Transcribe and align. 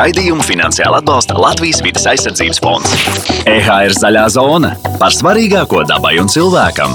Raidījumu 0.00 0.40
finansiāli 0.40 0.96
atbalsta 0.96 1.34
Latvijas 1.36 1.82
vidas 1.84 2.06
aizsardzības 2.08 2.60
fonds. 2.64 2.92
EHR 3.44 3.92
zaļā 3.92 4.22
zona 4.32 4.70
par 4.96 5.12
svarīgāko 5.12 5.82
dabai 5.90 6.14
un 6.22 6.30
cilvēkam. 6.32 6.94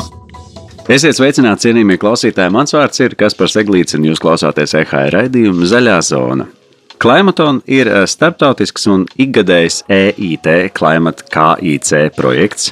Esiet 0.89 1.13
sveicināti, 1.13 1.67
cienījamie 1.67 1.99
klausītāji. 2.01 2.53
Mans 2.55 2.73
vārds 2.73 3.03
ir 3.05 3.13
Kaspars 3.19 3.59
Eglīts, 3.61 3.93
un 3.93 4.07
jūs 4.09 4.21
klausāties 4.23 4.73
EHR 4.79 5.13
raidījumu 5.19 5.69
Zaļā 5.69 5.99
zona. 6.07 6.47
Klimaton 6.97 7.59
ir 7.69 7.91
eh, 7.91 8.07
starptautisks 8.09 8.87
un 8.89 9.05
ikgadējs 9.21 9.83
EIT 9.91 10.49
Climate 10.73 11.27
KIC 11.29 12.15
projekts, 12.17 12.71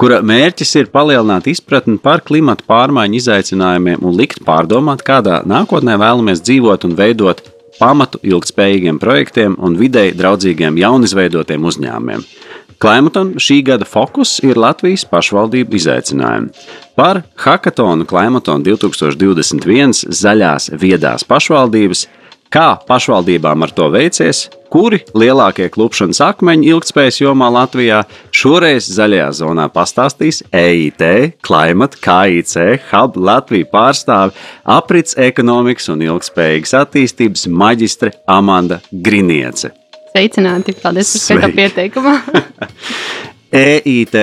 kura 0.00 0.22
mērķis 0.24 0.78
ir 0.80 0.92
palielināt 0.94 1.50
izpratni 1.52 1.98
par 2.00 2.24
klimata 2.24 2.64
pārmaiņu 2.70 3.20
izaicinājumiem 3.20 4.00
un 4.00 4.16
likt 4.16 4.40
pārdomāt, 4.48 5.04
kādā 5.04 5.42
nākotnē 5.44 5.98
vēlamies 6.00 6.40
dzīvot 6.46 6.88
un 6.88 6.96
veidot 6.96 7.50
pamatu 7.78 8.20
ilgspējīgiem 8.22 8.98
projektiem 9.02 9.56
un 9.58 9.78
videi 9.80 10.14
draudzīgiem 10.16 10.78
jaunizveidotiem 10.80 11.64
uzņēmumiem. 11.70 12.24
Klimaton 12.82 13.36
šī 13.40 13.60
gada 13.64 13.86
fokus 13.88 14.36
ir 14.44 14.58
Latvijas 14.60 15.06
pašvaldību 15.08 15.78
izaicinājumi. 15.78 16.50
Par 16.98 17.22
Hackathonu 17.40 18.04
Klimaton 18.10 18.64
2021 18.66 20.04
zaļās 20.10 20.72
viedās 20.82 21.26
pašvaldības– 21.28 22.06
Kā 22.54 22.76
pašvaldībām 22.86 23.64
ar 23.66 23.72
to 23.74 23.88
veicies, 23.90 24.44
kuri 24.70 25.00
lielākie 25.18 25.64
klupšanas 25.74 26.20
akmeņi 26.22 26.68
ilgspējas 26.70 27.16
jomā 27.18 27.48
Latvijā 27.50 28.04
šoreiz 28.30 28.86
zaļajā 28.94 29.26
zonā 29.40 29.64
pastāstīs 29.74 30.38
EIT, 30.54 31.02
Climate, 31.42 31.98
KIC, 32.04 32.54
Hub 32.92 33.18
Latviju 33.18 33.66
pārstāvi 33.74 34.38
aprits 34.76 35.18
ekonomikas 35.18 35.90
un 35.96 36.06
ilgspējīgas 36.06 36.76
attīstības 36.84 37.48
maģistre 37.50 38.14
Amanda 38.30 38.78
Griniece. 38.92 39.72
Sveicināti! 40.14 40.78
Paldies 40.78 41.10
par 41.10 41.26
skaitā 41.26 41.52
pieteikumu! 41.58 42.16
EIT, 43.66 44.18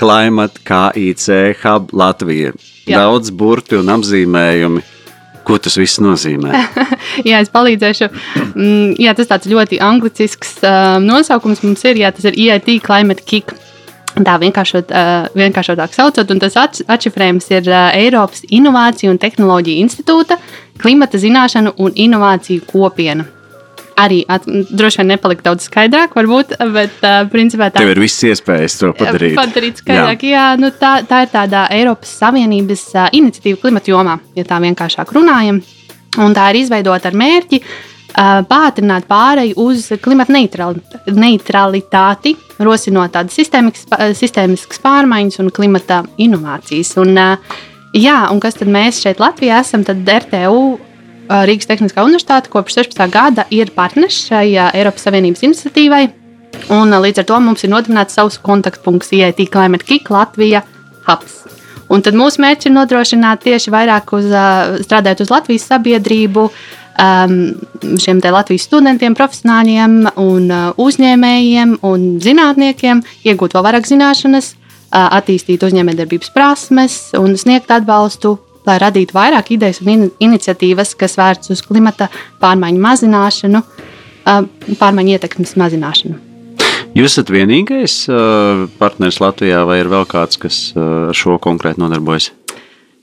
Climate, 0.00 0.64
KIC, 0.64 1.60
Hub 1.60 1.92
Latvija. 1.92 2.56
Jā. 2.88 3.04
Daudz 3.04 3.36
burti 3.36 3.76
un 3.76 3.92
apzīmējumi 3.92 4.95
Ko 5.46 5.58
tas 5.62 5.76
viss 5.78 6.00
nozīmē? 6.02 6.50
jā, 7.28 7.38
es 7.38 7.52
palīdzēšu. 7.54 8.08
Mm, 8.56 8.96
jā, 9.02 9.14
tas 9.18 9.30
tāds 9.30 9.50
ļoti 9.50 9.78
anglicisks 9.84 10.56
uh, 10.64 10.96
nosaukums 11.02 11.62
mums 11.62 11.86
ir. 11.86 12.02
Jā, 12.02 12.10
tas 12.14 12.26
ir 12.26 12.34
EIT 12.34 12.80
Climate 12.86 13.22
Kick. 13.26 13.54
Tā 14.16 14.38
vienkāršot, 14.40 14.90
uh, 14.96 15.28
vienkāršotāk 15.36 15.92
saucot, 15.92 16.30
un 16.32 16.40
tas 16.40 16.56
atšifrējums 16.56 17.50
ir 17.52 17.68
uh, 17.68 17.92
Eiropas 17.94 18.46
Innovāciju 18.48 19.12
un 19.12 19.20
Tehnoloģiju 19.22 19.84
institūta 19.84 20.40
klimata 20.80 21.20
zināšanu 21.20 21.76
un 21.84 21.92
inovāciju 22.06 22.64
kopiena 22.70 23.28
arī 23.96 24.20
at, 24.28 24.44
droši 24.46 25.00
vien 25.00 25.10
nepalika 25.14 25.48
daudz 25.48 25.66
skaidrāk, 25.70 26.14
varbūt, 26.16 26.54
bet 26.74 27.00
uh, 27.02 27.24
principā 27.32 27.70
tā. 27.72 27.82
Tev 27.82 27.94
ir 27.94 28.02
viss 28.04 28.24
iespējas 28.28 28.78
to 28.80 28.92
padarīt. 28.96 29.36
Padarīt 29.38 29.82
skaidrāk, 29.82 30.24
jā, 30.26 30.36
jā 30.36 30.46
nu, 30.60 30.70
tā, 30.76 30.98
tā 31.08 31.24
ir 31.24 31.32
tāda 31.32 31.66
Eiropas 31.74 32.12
Savienības 32.20 32.86
uh, 32.94 33.08
iniciatīva 33.16 33.60
klimata 33.62 33.92
jomā, 33.92 34.18
ja 34.36 34.46
tā 34.48 34.60
vienkāršāk 34.62 35.12
runājam. 35.16 35.62
Un 36.22 36.36
tā 36.36 36.48
ir 36.52 36.62
izveidota 36.62 37.10
ar 37.10 37.16
mērķi 37.18 37.60
uh, 37.60 38.42
pātrināt 38.48 39.08
pāreju 39.08 39.56
uz 39.66 39.88
klimata 40.02 40.36
neutralitāti, 41.16 42.36
rosinot 42.60 43.16
tādas 43.16 43.36
sistēmiskas 44.20 44.82
pārmaiņas 44.84 45.40
un 45.44 45.52
klimata 45.56 46.02
inovācijas. 46.20 46.96
Un, 47.02 47.16
uh, 47.20 47.56
jā, 47.96 48.18
un 48.32 48.40
kas 48.44 48.60
tad 48.60 48.72
mēs 48.72 49.00
šeit 49.04 49.20
Latvijā 49.22 49.60
esam? 49.64 49.84
Tad 49.88 50.04
RTU 50.04 50.85
Rīgas 51.28 51.68
Tehniskā 51.70 52.04
universitāte 52.06 52.50
kopš 52.52 52.78
16. 52.80 53.10
gada 53.12 53.46
ir 53.54 53.72
partneris 53.74 54.18
šai 54.28 54.46
Eiropas 54.70 55.06
Savienības 55.06 55.44
iniciatīvai. 55.48 56.04
Un, 56.72 56.94
līdz 57.02 57.22
ar 57.22 57.28
to 57.28 57.38
mums 57.42 57.64
ir 57.66 57.72
nodibināts 57.72 58.16
savs 58.16 58.38
kontaktpunkts 58.42 59.12
IIT 59.14 59.48
Climate 59.52 59.86
Kick 59.86 60.10
Latvija 60.10 60.62
Hubs. 61.06 61.44
Un 61.92 62.02
tad 62.02 62.16
mūsu 62.18 62.42
mērķis 62.42 62.70
ir 62.70 62.74
nodrošināt 62.74 63.44
tieši 63.44 63.70
vairāk 63.74 64.10
uz, 64.16 64.26
strādāt 64.82 65.22
uz 65.22 65.30
Latvijas 65.30 65.68
sabiedrību, 65.70 66.46
um, 66.48 67.36
šiem 68.02 68.22
Latvijas 68.24 68.66
studentiem, 68.66 69.14
profesionāļiem, 69.14 69.98
un, 70.22 70.48
uzņēmējiem 70.82 71.76
un 71.86 72.08
zinātniekiem, 72.22 73.04
iegūt 73.26 73.54
vēl 73.54 73.66
vairāk 73.68 73.86
zināšanas, 73.86 74.54
attīstīt 74.96 75.62
uzņēmējdarbības 75.66 76.32
prasmes 76.34 76.98
un 77.18 77.34
sniegt 77.38 77.70
atbalstu 77.74 78.36
lai 78.66 78.78
radītu 78.82 79.16
vairāk 79.16 79.52
idejas 79.56 79.82
un 79.82 79.92
in 79.92 80.06
iniciatīvas, 80.28 80.94
kas 80.98 81.16
vērts 81.18 81.52
uz 81.54 81.62
klimata 81.66 82.08
pārmaiņu 82.42 82.82
mazināšanu, 82.82 83.62
pārmaiņu 84.80 85.16
ietekmes 85.16 85.56
mazināšanu. 85.60 86.22
Jūs 86.96 87.12
esat 87.12 87.30
vienīgais 87.30 88.06
partneris 88.80 89.20
Latvijā, 89.20 89.66
vai 89.68 89.82
ir 89.82 89.92
vēl 89.92 90.06
kāds, 90.08 90.40
kas 90.40 90.58
ar 90.76 91.14
šo 91.16 91.36
konkrēti 91.42 91.82
nodarbojas? 91.82 92.30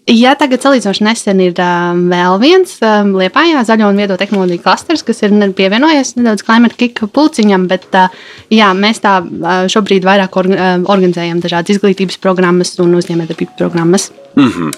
Jā, 0.03 0.33
tagad 0.35 0.59
salīdzinoši 0.59 1.05
nesen 1.05 1.39
ir 1.39 1.59
um, 1.63 2.01
vēl 2.11 2.33
viens 2.41 2.73
um, 2.83 3.13
Lietpājā 3.15 3.61
zaļo 3.63 3.87
un 3.87 4.01
viedo 4.01 4.17
tehnoloģiju 4.19 4.59
klasters, 4.65 5.03
kas 5.07 5.23
ir 5.23 5.31
pievienojies 5.55 6.17
nedaudz 6.17 6.43
klimata 6.43 6.75
kika 6.75 7.07
pulciņam, 7.07 7.69
bet 7.71 7.87
uh, 7.95 8.11
jā, 8.51 8.73
mēs 8.75 8.99
tā 9.05 9.21
uh, 9.23 9.63
šobrīd 9.71 10.03
vairāk 10.03 10.35
or, 10.41 10.49
uh, 10.51 10.73
organizējam 10.91 11.39
dažādas 11.43 11.77
izglītības 11.77 12.19
programmas 12.19 12.75
un 12.83 12.97
uzņēmējdarbības 12.99 13.55
programmas. 13.61 14.09
Mm 14.35 14.49
-hmm. 14.49 14.75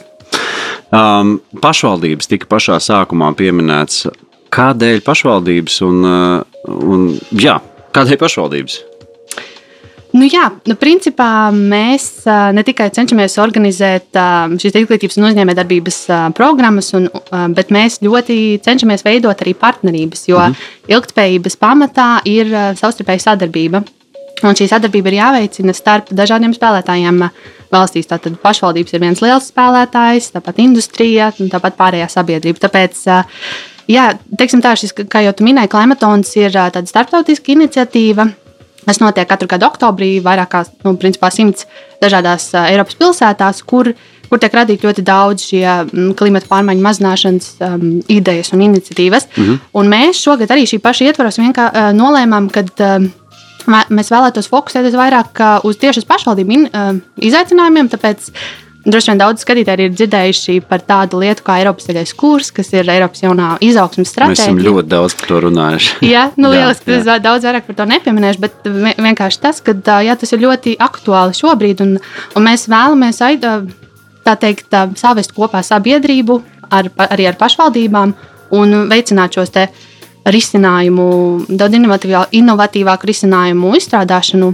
Um, 0.96 1.40
pašvaldības 1.60 2.30
tika 2.32 2.48
pašā 2.48 2.78
sākumā 2.80 3.34
pieminēts. 3.36 4.06
Kādēļ 4.56 5.02
pašvaldības 5.04 5.80
un, 5.84 6.04
uh, 6.08 6.68
un 6.72 7.08
jā, 7.36 7.58
kādēļ 7.96 8.20
pašvaldības? 8.22 8.78
Nu 10.16 10.30
jā, 10.30 10.46
nu 10.70 10.78
principā 10.80 11.50
mēs 11.52 12.06
uh, 12.24 12.54
ne 12.56 12.64
tikai 12.64 12.88
cenšamies 12.96 13.36
organizēt 13.44 14.16
uh, 14.16 14.54
šīs 14.62 14.78
izglītības 14.86 15.20
un 15.20 15.28
uzņēmējdarbības 15.32 15.98
programmas, 16.38 16.94
un, 16.96 17.10
bet 17.58 17.74
mēs 17.76 18.00
ļoti 18.06 18.62
cenšamies 18.64 19.04
veidot 19.04 19.44
arī 19.44 19.58
partnerības, 19.60 20.30
jo 20.30 20.40
-hmm. 20.40 20.72
ilgspējības 20.96 21.60
pamatā 21.60 22.10
ir 22.24 22.56
savstarpēja 22.80 23.26
sadarbība. 23.28 23.84
Un 24.44 24.56
šī 24.56 24.70
sadarbība 24.72 25.12
ir 25.12 25.20
jāveicina 25.20 25.76
starp 25.76 26.12
dažādiem 26.12 26.56
spēlētājiem 26.56 27.22
valstīs. 27.74 28.10
Tātad 28.10 28.38
pašvaldības 28.44 28.96
ir 28.96 29.04
viens 29.04 29.22
liels 29.24 29.50
spēlētājs, 29.52 30.32
tāpat 30.36 30.62
industrija 30.64 31.32
un 31.40 31.52
tāpat 31.54 31.78
pārējā 31.80 32.08
sabiedrība. 32.12 32.64
Tāpēc, 32.68 33.04
jā, 33.92 34.08
teiksim 34.38 34.64
tā, 34.66 34.76
šis, 34.80 34.96
kā 35.12 35.26
jau 35.26 35.36
tu 35.36 35.48
minēji, 35.48 35.72
klimatons 35.74 36.36
ir 36.40 36.56
tāda 36.56 36.86
starptautiska 36.90 37.56
iniciatīva. 37.56 38.30
Tas 38.86 39.02
notiek 39.02 39.26
katru 39.26 39.50
gadu 39.50 39.66
oktobrī, 39.66 40.20
vairāk 40.22 40.52
kā 40.52 40.62
nu, 40.86 40.94
principā, 41.02 41.32
simts 41.34 41.66
dažādās 42.04 42.52
Eiropas 42.68 42.98
pilsētās, 43.00 43.64
kur, 43.66 43.90
kur 44.30 44.42
tiek 44.42 44.54
radīti 44.54 44.86
ļoti 44.86 45.06
daudz 45.06 45.48
šie 45.50 45.66
klimata 46.20 46.50
pārmaiņu 46.52 46.86
mazināšanas 46.86 47.48
um, 47.66 47.86
idejas 48.14 48.54
un 48.54 48.62
iniciatīvas. 48.68 49.26
-hmm. 49.34 49.60
Un 49.74 49.90
mēs 49.90 50.22
šogad 50.22 50.54
arī 50.54 50.68
šī 50.70 50.80
paša 50.86 51.10
ietvaros 51.10 51.42
vienkārši 51.42 51.82
uh, 51.82 51.98
nolēmām, 51.98 52.52
ka 52.54 52.62
uh, 52.62 53.10
Mēs 53.68 54.12
vēlētos 54.14 54.52
fokusēties 54.52 54.98
vairāk 55.00 55.42
uz 55.66 55.80
tieši 55.82 56.04
uz 56.04 56.08
pašvaldību 56.10 56.60
izaicinājumiem, 57.26 57.90
tāpēc 57.94 58.30
droši 58.86 59.12
vien 59.12 59.22
daudz 59.22 59.44
skatītāji 59.44 59.88
ir 59.88 59.94
dzirdējuši 59.96 60.58
par 60.70 60.84
tādu 60.86 61.20
lietu 61.24 61.46
kā 61.46 61.58
Eiropas 61.62 61.88
zaļais 61.90 62.14
kurs, 62.18 62.52
kas 62.56 62.70
ir 62.76 62.90
Eiropas 62.92 63.24
jaunā 63.24 63.56
izaugsmes 63.66 64.12
stratēģija. 64.14 64.54
Mēs 64.54 64.68
ļoti 64.68 64.92
daudz 64.92 65.16
par 65.20 65.32
to 65.32 65.42
runājuši. 65.48 65.96
jā, 66.14 66.28
nu, 66.38 66.52
lieliski, 66.54 66.94
jā, 66.94 67.02
jā. 67.08 67.18
daudz 67.24 67.48
vairāk 67.50 67.68
par 67.70 67.80
to 67.80 67.88
nepieminēšu, 67.94 68.44
bet 68.46 68.70
vienkārši 69.08 69.42
tas, 69.48 69.64
ka 69.66 69.76
jā, 70.06 70.18
tas 70.22 70.36
ir 70.36 70.44
ļoti 70.46 70.78
aktuāli 70.86 71.38
šobrīd, 71.38 71.82
un, 71.86 71.98
un 72.38 72.48
mēs 72.48 72.68
vēlamies 72.72 73.24
tā 74.26 74.38
teikt, 74.42 74.74
savest 74.98 75.36
kopā 75.38 75.62
sabiedrību 75.66 76.40
ar, 76.74 76.90
arī 77.10 77.30
ar 77.30 77.38
pašvaldībām 77.42 78.16
un 78.56 78.80
veicināt 78.90 79.38
šos 79.38 79.54
te 79.54 79.68
risinājumu, 80.26 81.08
daudz 81.50 81.78
inovatīvāku 82.32 83.10
risinājumu 83.10 83.76
izstrādāšanu, 83.78 84.52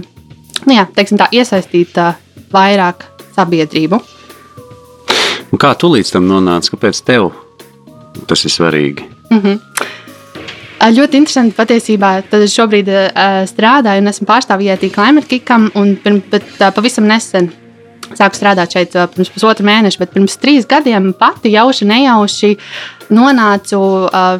nu, 0.66 0.74
jā, 0.74 0.86
tā, 0.94 1.28
iesaistīt 1.32 1.96
uh, 2.00 2.18
vairāk 2.52 3.06
sabiedrību. 3.36 4.00
Un 5.52 5.60
kā 5.60 5.72
tu 5.76 5.90
līdz 5.92 6.14
tam 6.14 6.28
nonāci? 6.28 6.72
Kāpēc 6.72 7.02
tev 7.04 7.32
tas 8.28 8.44
ir 8.44 8.52
svarīgi? 8.52 9.08
Mm 9.30 9.40
-hmm. 9.40 9.58
Ļoti 10.82 11.14
interesanti 11.14 11.54
patiesībā. 11.56 12.22
Tad 12.30 12.42
es 12.42 12.54
šobrīd 12.58 12.88
uh, 12.88 13.46
strādāju 13.46 14.00
un 14.02 14.08
esmu 14.08 14.26
pirms, 16.02 16.22
bet, 16.30 16.44
uh, 16.60 16.72
pavisam 16.74 17.06
nesen 17.06 17.52
sāku 18.18 18.38
strādāt 18.38 18.74
šeit 18.74 18.96
uh, 18.96 19.08
pirms 19.12 19.32
pusotra 19.34 19.66
mēneša, 19.66 20.00
bet 20.02 20.12
pirms 20.14 20.36
trīs 20.42 20.68
gadiem 20.68 21.12
pati 21.18 21.52
jauši 21.54 21.88
nejauši 21.88 22.52
nonācu 23.12 23.80
uh, 24.08 24.38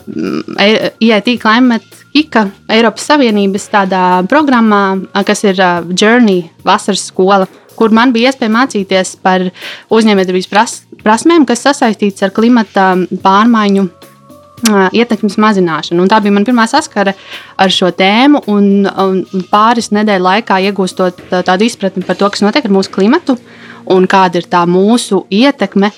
IIT 1.01 1.33
e 1.35 1.39
Climate 1.41 2.05
IKA 2.17 2.47
Eiropas 2.73 3.09
Savienības 3.09 3.69
tādā 3.73 4.05
programmā, 4.31 4.85
uh, 5.01 5.25
kas 5.27 5.45
ir 5.49 5.59
uh, 5.59 5.83
Journey 5.93 6.47
vasaras 6.67 7.09
skola, 7.11 7.49
kur 7.77 7.95
man 7.95 8.13
bija 8.15 8.31
iespēja 8.31 8.53
mācīties 8.53 9.17
par 9.25 9.49
uzņēmējdarbības 9.93 10.53
pras, 10.53 10.79
prasmēm, 11.03 11.49
kas 11.49 11.65
sasaistīts 11.67 12.25
ar 12.25 12.35
klimata 12.35 12.93
pārmaiņu 13.25 13.89
ietekmes 14.95 15.39
mazināšanu. 15.43 16.05
Un 16.05 16.11
tā 16.11 16.21
bija 16.23 16.35
mana 16.35 16.47
pirmā 16.47 16.67
saskara 16.71 17.15
ar 17.61 17.73
šo 17.73 17.91
tēmu, 17.97 18.45
un, 18.53 18.87
un 18.87 19.47
pāris 19.51 19.91
nedēļu 19.95 20.27
laikā 20.29 20.61
iegūstot 20.69 21.25
tādu 21.33 21.67
izpratni 21.67 22.05
par 22.07 22.19
to, 22.21 22.31
kas 22.31 22.45
notiek 22.45 22.67
ar 22.69 22.75
mūsu 22.75 22.93
klimatu 22.95 23.39
un 23.91 24.07
kāda 24.11 24.41
ir 24.41 24.49
tā 24.53 24.63
mūsu 24.69 25.25
ietekme. 25.33 25.93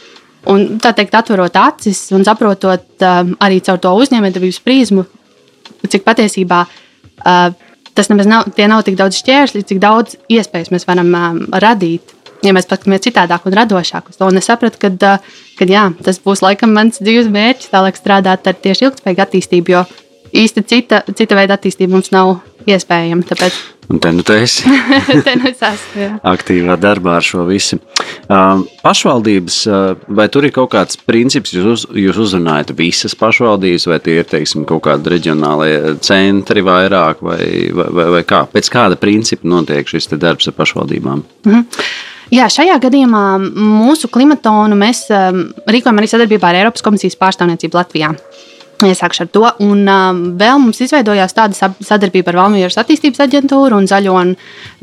Un, 0.53 0.65
tā 0.83 0.93
teikt, 0.93 1.15
atverot 1.17 1.55
acis 1.57 2.01
un 2.13 2.25
saprotot 2.27 3.05
um, 3.05 3.31
arī 3.41 3.63
caur 3.65 3.79
to 3.81 3.95
uzņēmējdarbības 4.03 4.59
prizmu, 4.65 5.07
cik 5.89 6.05
patiesībā 6.05 6.59
uh, 6.67 7.47
tas 7.97 8.11
nemaz 8.13 8.29
nav, 8.29 8.51
nav 8.69 8.83
tik 8.85 8.99
daudz 8.99 9.23
šķēršļi, 9.23 9.65
cik 9.71 9.81
daudz 9.81 10.19
iespējas 10.29 10.69
mēs 10.75 10.85
varam 10.91 11.09
um, 11.17 11.41
radīt 11.65 12.13
ja 12.45 12.53
mēs 12.55 12.69
paskatāmies 12.69 13.05
citādāk 13.07 13.47
un 13.49 13.57
radošāk 13.57 14.11
uz 14.11 14.19
to. 14.19 14.29
Un 14.29 14.41
es 14.41 14.49
sapratu, 14.51 14.81
ka, 14.83 15.17
ka 15.59 15.69
jā, 15.69 15.87
tas 16.05 16.21
būs 16.25 16.43
laikam 16.45 16.75
mans 16.77 17.01
dzīves 17.03 17.31
mērķis, 17.33 17.71
tālāk 17.73 17.99
strādāt 17.99 18.49
ar 18.51 18.59
tieši 18.67 18.89
ilgspējīgu 18.89 19.25
attīstību, 19.25 19.75
jo 19.75 19.85
īsti 20.45 20.65
cita, 20.69 21.03
cita 21.15 21.39
veida 21.39 21.59
attīstība 21.59 21.97
mums 21.97 22.13
nav 22.15 22.37
iespējama. 22.69 23.27
Tāpēc... 23.31 23.61
Un 23.93 23.99
te 24.01 24.11
nu 24.11 24.23
te 24.25 24.39
esi. 24.43 24.65
te 25.27 25.35
nu 25.37 25.49
es 25.51 25.61
esmu, 25.61 25.99
jā. 26.01 26.13
Aktīvā 26.25 26.77
darbā 26.81 27.19
ar 27.19 27.27
šo 27.27 27.45
visu. 27.49 27.79
Pašvaldības, 28.81 29.59
vai 30.09 30.29
tur 30.33 30.49
ir 30.49 30.55
kaut 30.57 30.71
kāds 30.73 30.97
princips, 31.05 31.53
jūs, 31.53 31.67
uz, 31.69 31.85
jūs 32.05 32.21
uzrunājat 32.25 32.73
visas 32.79 33.17
pašvaldības, 33.21 33.89
vai 33.91 34.01
tie 34.05 34.17
ir, 34.23 34.29
teiksim, 34.31 34.65
kaut 34.69 34.87
kādi 34.89 35.13
reģionālie 35.13 35.99
centri 36.05 36.65
vairāk, 36.65 37.21
vai, 37.25 37.45
vai, 37.77 37.91
vai, 38.01 38.09
vai 38.19 38.25
kā? 38.29 38.45
Pēc 38.51 38.73
kāda 38.73 38.99
principa 39.01 39.49
notiek 39.53 39.89
šis 39.89 40.13
darbs 40.17 40.49
ar 40.49 40.57
pašvaldībām? 40.57 41.25
-hmm. 41.45 41.69
Jā, 42.33 42.49
šajā 42.49 42.79
gadījumā 42.81 43.25
mūsu 43.53 44.09
klimatonu 44.13 44.77
mēs 44.79 45.05
um, 45.13 45.43
rīkojam 45.69 46.01
arī 46.01 46.09
sadarbībā 46.09 46.49
ar 46.49 46.63
Eiropas 46.63 46.83
komisijas 46.83 47.19
pārstāvniecību 47.21 47.77
Latvijā. 47.77 48.15
Iesākšu 48.83 49.23
ar 49.25 49.29
to. 49.31 49.43
Un 49.63 49.85
um, 49.87 50.21
vēl 50.41 50.59
mums 50.59 50.81
izveidojās 50.83 51.37
tāda 51.37 51.71
sadarbība 51.85 52.33
ar 52.33 52.41
Valmīras 52.43 52.79
attīstības 52.81 53.23
aģentūru 53.23 53.79
un 53.79 53.87
zaļo 53.91 54.15
un 54.19 54.33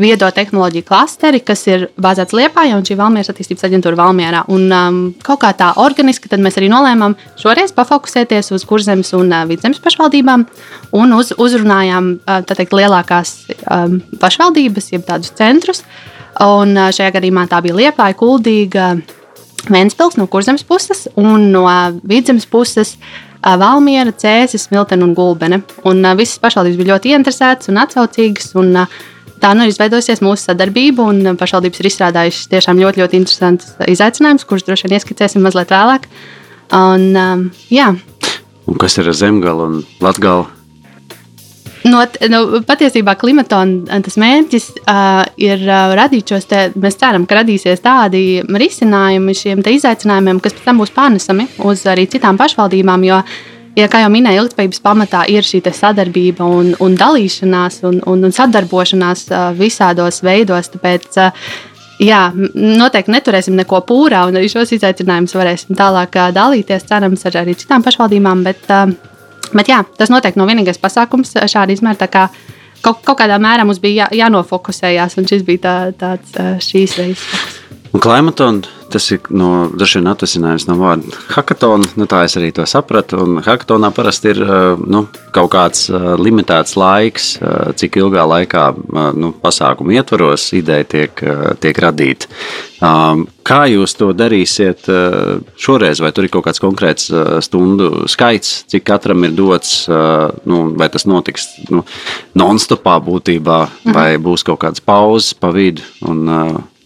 viedo 0.01 0.29
tehnoloģiju 0.31 0.87
klasteri, 0.87 1.41
kas 1.43 1.65
ir 1.67 1.89
bāzēts 2.01 2.35
Liepājā 2.37 2.77
un 2.77 2.87
šī 2.87 2.97
Valmīras 2.99 3.33
attīstības 3.33 3.67
aģentūra 3.67 3.99
Valmierā. 3.99 4.45
Un 4.53 4.69
um, 4.71 5.01
kaut 5.25 5.43
kā 5.43 5.51
tā 5.57 5.73
organiski 5.83 6.31
mēs 6.37 6.61
arī 6.61 6.71
nolēmām 6.71 7.17
šoreiz 7.41 7.75
pafokusēties 7.75 8.53
uz 8.55 8.65
kurzemes 8.69 9.11
un 9.17 9.33
uh, 9.33 9.43
vidzemes 9.49 9.83
pašvaldībām 9.83 10.47
un 10.97 11.17
uz, 11.17 11.33
uzrunājām 11.35 12.15
uh, 12.21 12.39
teikt, 12.47 12.77
lielākās 12.77 13.35
um, 13.67 13.99
pašvaldības, 14.23 14.93
jeb 14.95 15.05
tādus 15.09 15.35
centrus. 15.35 15.83
Uh, 15.83 16.17
Un 16.39 16.77
šajā 16.95 17.11
gadījumā 17.17 17.45
tā 17.51 17.59
bija 17.63 17.75
Liepāja, 17.75 18.15
Kuldīga, 18.17 18.93
Vēnspils 19.69 20.15
no 20.17 20.25
kurzemes 20.31 20.63
puses 20.65 21.05
un 21.19 21.51
no 21.53 21.67
vidzemes 22.07 22.47
puses. 22.49 22.95
Valmiera, 23.41 24.13
Cēsis, 24.13 24.69
Miltena 24.73 25.07
un 25.07 25.15
Gulbene. 25.17 25.61
Un 25.87 26.05
visas 26.19 26.39
pašvaldības 26.43 26.77
bija 26.79 26.93
ļoti 26.93 27.15
interesētas 27.17 27.71
un 27.71 27.81
atsaucīgas. 27.81 28.53
Un, 28.61 28.75
tā 29.41 29.55
nu 29.57 29.65
ir 29.65 29.73
izveidojusies 29.73 30.21
mūsu 30.21 30.51
sadarbība, 30.51 31.07
un 31.09 31.37
pašvaldības 31.39 31.81
ir 31.81 31.89
izstrādājušas 31.89 32.51
tiešām 32.53 32.81
ļoti, 32.83 33.01
ļoti 33.01 33.21
interesantus 33.21 33.75
izaicinājumus, 33.89 34.47
kurus 34.49 34.67
droši 34.67 34.87
vien 34.87 34.99
ieskicēsim 34.99 35.45
mazliet 35.45 35.73
vēlāk. 35.73 36.07
Un, 36.77 37.51
jā. 37.73 37.91
un 38.69 38.81
kas 38.81 39.01
ir 39.01 39.11
Zemgala 39.17 39.67
un 39.71 39.81
Latgala? 40.03 40.60
No, 41.87 42.03
no, 42.29 42.41
patiesībā 42.67 43.15
klimatona 43.17 44.01
tas 44.05 44.17
mērķis 44.21 44.67
uh, 44.83 45.23
ir 45.41 45.63
uh, 45.65 45.93
radīt 45.97 46.29
šos, 46.29 46.45
te, 46.49 46.67
mēs 46.77 46.99
ceram, 47.01 47.25
ka 47.25 47.39
radīsies 47.39 47.81
tādi 47.81 48.41
risinājumi 48.45 49.33
šiem 49.37 49.63
izaicinājumiem, 49.65 50.41
kas 50.43 50.53
pēc 50.57 50.67
tam 50.67 50.83
būs 50.83 50.93
pārnesami 50.93 51.47
uz 51.65 51.87
arī 51.89 52.05
citām 52.11 52.37
pašvaldībām. 52.37 53.07
Jo, 53.09 53.23
ja, 53.79 53.89
kā 53.89 54.03
jau 54.03 54.13
minēju, 54.13 54.45
ilgspējības 54.45 54.83
pamatā 54.85 55.25
ir 55.33 55.47
šī 55.47 55.63
sadarbība 55.73 56.45
un, 56.45 56.75
un 56.77 56.97
dalīšanās 56.99 57.81
un, 57.89 58.01
un, 58.05 58.29
un 58.29 58.37
sadarbošanās 58.37 59.27
uh, 59.31 59.49
visādos 59.57 60.21
veidos. 60.21 60.69
Tāpēc, 60.75 61.09
uh, 61.17 61.51
jā, 61.97 62.27
noteikti 62.53 63.17
neturēsim 63.17 63.57
neko 63.57 63.81
pūrā, 63.89 64.27
un 64.29 64.37
arī 64.37 64.53
šos 64.53 64.77
izaicinājumus 64.77 65.33
varēsim 65.33 65.79
tālāk 65.79 66.27
dalīties, 66.37 66.85
cerams, 66.93 67.25
ar 67.25 67.41
arī 67.41 67.57
citām 67.57 67.81
pašvaldībām. 67.81 68.45
Bet, 68.45 68.69
uh, 68.69 69.10
Bet 69.57 69.71
jā, 69.71 69.81
tas 69.97 70.11
noteikti 70.13 70.39
nav 70.39 70.49
vienīgais 70.51 70.79
pasākums 70.81 71.35
šāda 71.35 71.75
izmēra. 71.75 72.07
Kā 72.11 72.27
kaut, 72.81 73.01
kaut 73.05 73.19
kādā 73.19 73.39
mērā 73.41 73.65
mums 73.67 73.81
bija 73.83 74.05
jā, 74.05 74.23
jānofokusējās, 74.23 75.17
un 75.19 75.27
šis 75.29 75.45
bija 75.47 75.63
tā, 75.65 75.75
tāds 76.01 76.67
šīs 76.67 76.97
reizes. 76.99 77.59
Klimatona 77.91 78.79
tas 78.91 79.07
ir 79.13 79.23
no, 79.31 79.69
vien 79.71 80.09
atvasinājums 80.11 80.67
no 80.67 80.75
vārda 80.79 81.19
hackathon. 81.31 81.85
Nu, 81.99 82.07
tā 82.09 82.23
es 82.27 82.35
arī 82.39 82.51
to 82.55 82.65
sapratu. 82.67 83.21
Un 83.23 83.41
hackathonā 83.43 83.91
parasti 83.95 84.33
ir 84.33 84.41
nu, 84.83 85.05
kaut 85.35 85.51
kāds 85.53 85.85
limitēts 86.19 86.75
laiks, 86.79 87.33
cik 87.79 87.99
ilgā 88.01 88.25
laikā 88.27 88.65
nu, 89.17 89.31
pasākumu 89.43 89.95
ietvaros 89.95 90.49
ideja 90.57 90.87
tiek, 90.95 91.23
tiek 91.63 91.81
radīta. 91.85 92.31
Kā 93.47 93.59
jūs 93.69 93.95
to 93.99 94.09
darīsiet 94.17 94.87
šoreiz? 95.59 96.01
Vai 96.03 96.11
tur 96.15 96.27
ir 96.27 96.33
kaut 96.33 96.47
kāds 96.47 96.61
konkrēts 96.63 97.11
stundu 97.45 98.07
skaits, 98.11 98.61
cik 98.71 98.85
katram 98.87 99.27
ir 99.27 99.35
dots, 99.37 99.85
nu, 99.87 100.63
vai 100.79 100.89
tas 100.93 101.07
notiks 101.09 101.47
nu, 101.71 101.85
non-stopā 102.37 102.99
būtībā, 103.05 103.61
mhm. 103.85 103.95
vai 103.95 104.09
būs 104.21 104.47
kaut 104.47 104.63
kādas 104.65 104.83
pauzes 104.83 105.35
pa 105.37 105.53
vidu? 105.55 105.85
Un, 106.07 106.27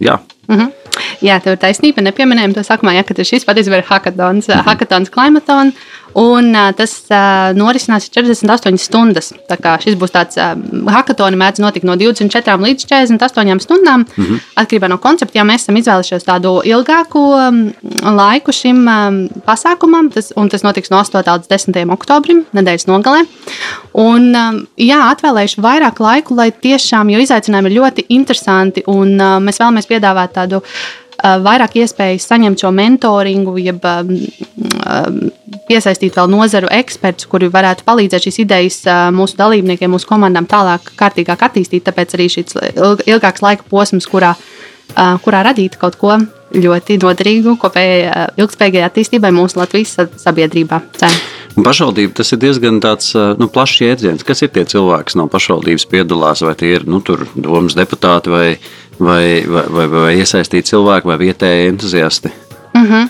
jā. 0.01 0.19
Mhm. 0.51 0.84
Jā, 1.21 1.39
tev 1.43 1.55
ir 1.55 1.61
taisnība. 1.61 2.03
Nepieminējām 2.05 2.55
to 2.55 2.63
sākumā, 2.65 2.95
ja, 2.97 3.03
ka 3.03 3.15
šis 3.15 3.45
patiesībā 3.47 3.81
ir 3.81 3.87
hackathons, 3.89 4.47
mm 4.47 4.53
-hmm. 4.53 4.65
hackathons 4.65 5.09
klimatons. 5.09 5.73
Un 6.15 6.53
uh, 6.55 6.69
tas 6.71 6.91
uh, 7.11 7.51
norisinās 7.59 8.05
48 8.07 8.77
stundas. 8.79 9.33
Šis 9.83 9.97
būs 9.99 10.13
tāds 10.13 10.39
uh, 10.39 10.53
hackathons, 10.87 11.35
mēdz 11.35 11.59
notikt 11.59 11.83
no 11.83 11.97
24 11.99 12.55
līdz 12.63 12.85
48 12.87 13.59
stundām. 13.59 14.05
Mm 14.15 14.23
-hmm. 14.23 14.39
Atkarībā 14.55 14.87
no 14.87 14.97
koncepta, 14.97 15.37
ja 15.37 15.43
mēs 15.43 15.67
esam 15.67 15.75
izvēlējušies 15.75 16.23
tādu 16.23 16.61
ilgāku 16.63 17.19
um, 17.19 17.73
laiku 18.15 18.51
šim 18.51 18.87
um, 18.87 19.27
pasākumam, 19.47 20.09
tas, 20.13 20.31
un 20.35 20.49
tas 20.49 20.63
notiks 20.63 20.89
no 20.89 21.03
8. 21.03 21.19
līdz 21.19 21.47
10. 21.49 21.91
oktobrim, 21.91 22.45
nedēļas 22.53 22.87
nogalē. 22.87 23.25
Un, 23.93 24.35
um, 24.35 24.67
jā, 24.77 25.11
atvēlējuši 25.11 25.61
vairāk 25.61 25.99
laiku, 25.99 26.35
lai 26.35 26.51
tiešām, 26.51 27.09
jo 27.09 27.19
izaicinājumi 27.19 27.71
ir 27.71 27.79
ļoti 27.81 28.05
interesanti, 28.07 28.83
un 28.87 29.19
uh, 29.19 29.39
mēs 29.43 29.59
vēlamies 29.59 29.87
piedāvāt 29.87 30.31
tādu 30.31 30.61
vairāk 31.23 31.77
iespējas 31.81 32.27
saņemt 32.29 32.61
šo 32.61 32.71
mentoringu, 32.75 33.55
jeb 33.61 33.85
piesaistīt 35.69 36.17
vēl 36.17 36.29
nozaru 36.29 36.69
ekspertus, 36.75 37.29
kuri 37.31 37.49
varētu 37.53 37.85
palīdzēt 37.87 38.27
šīs 38.27 38.41
idejas 38.43 38.79
mūsu 39.15 39.37
dalībniekiem, 39.39 39.91
mūsu 39.95 40.09
komandām 40.09 40.47
tālāk, 40.49 40.91
kārtīgāk 40.99 41.47
attīstīt. 41.47 41.85
Tāpēc 41.87 42.17
arī 42.17 42.29
šis 42.37 42.57
ilgāks 43.07 43.45
laika 43.45 43.65
posms, 43.69 44.07
kurā, 44.11 44.35
kurā 45.25 45.45
radīt 45.47 45.79
kaut 45.81 45.97
ko 46.01 46.19
ļoti 46.55 46.99
noderīgu 47.01 47.55
kopējai 47.59 48.29
ilgspējīgai 48.39 48.85
attīstībai 48.85 49.31
mūsu 49.35 49.59
Latvijas 49.59 49.97
sabiedrībā. 50.21 50.83
Cen. 50.99 51.17
Pašvaldība 51.55 52.17
tas 52.19 52.33
ir 52.35 52.39
diezgan 52.43 52.81
tāds, 52.83 53.13
nu, 53.39 53.47
plašs 53.51 53.81
jēdziens. 53.81 54.23
Kas 54.27 54.43
ir 54.43 54.51
tie 54.55 54.65
cilvēki, 54.67 55.09
kas 55.09 55.17
no 55.19 55.25
pašvaldības 55.31 55.87
piedalās? 55.91 56.43
Vai 56.43 56.53
tie 56.59 56.73
ir 56.77 56.85
nu, 56.87 56.99
domas 57.35 57.77
deputāti 57.79 58.31
vai, 58.31 58.47
vai, 58.99 59.43
vai, 59.47 59.63
vai, 59.69 59.87
vai 59.87 60.15
iesaistīti 60.19 60.73
cilvēki 60.73 61.07
vai 61.07 61.17
vietēji 61.17 61.69
entuziasti? 61.73 62.31
Mm 62.75 62.85
-hmm. 62.85 63.09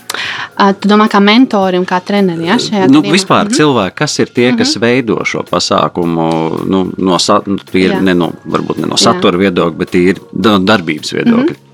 Tu 0.80 0.88
domā, 0.88 1.08
kā 1.08 1.20
mentori 1.20 1.78
un 1.78 1.84
kā 1.84 2.00
treneri? 2.00 2.46
Ja, 2.46 2.56
nu, 2.88 3.00
vispār 3.02 3.44
mm 3.44 3.48
-hmm. 3.48 3.56
cilvēki, 3.56 3.94
kas 3.94 4.18
ir 4.18 4.28
tie, 4.28 4.52
kas 4.52 4.76
mm 4.76 4.78
-hmm. 4.78 4.80
veido 4.80 5.24
šo 5.24 5.42
pasākumu, 5.50 6.30
nu, 6.66 6.92
no, 6.96 7.18
nu, 7.46 7.58
ir, 7.72 8.02
ne 8.02 8.14
no, 8.14 8.32
varbūt 8.46 8.78
ne 8.78 8.86
no 8.86 8.96
satura 8.96 9.36
Jā. 9.36 9.40
viedokļa, 9.40 9.76
bet 9.76 9.94
ir 9.94 10.20
no 10.32 10.58
darbības 10.58 11.12
viedokļa. 11.12 11.42
Mm 11.42 11.48
-hmm. 11.48 11.66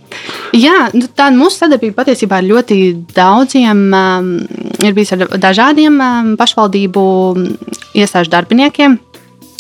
Jā, 0.53 0.91
nu, 0.93 1.07
tā 1.17 1.31
mūsu 1.33 1.63
sadarbība 1.63 2.03
patiesībā 2.03 2.43
ir 2.43 2.51
ļoti 2.53 2.77
daudziem, 3.17 3.79
um, 3.97 4.41
ir 4.85 4.93
bijis 4.93 5.13
ar 5.13 5.19
dažādiem 5.41 5.97
um, 6.01 6.37
pašvaldību 6.37 7.05
iestāžu 7.95 8.31
darbiniekiem. 8.31 8.99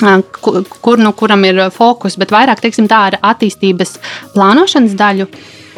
Kur, 0.02 0.62
kur, 0.82 0.98
nu, 0.98 1.12
kuram 1.14 1.44
ir 1.46 1.60
fokus, 1.74 2.16
bet 2.18 2.32
vairāk 2.34 2.62
teiksim, 2.62 2.88
tā 2.90 3.04
ar 3.12 3.18
attīstības 3.32 3.98
plānošanas 4.34 4.96
daļu, 4.98 5.28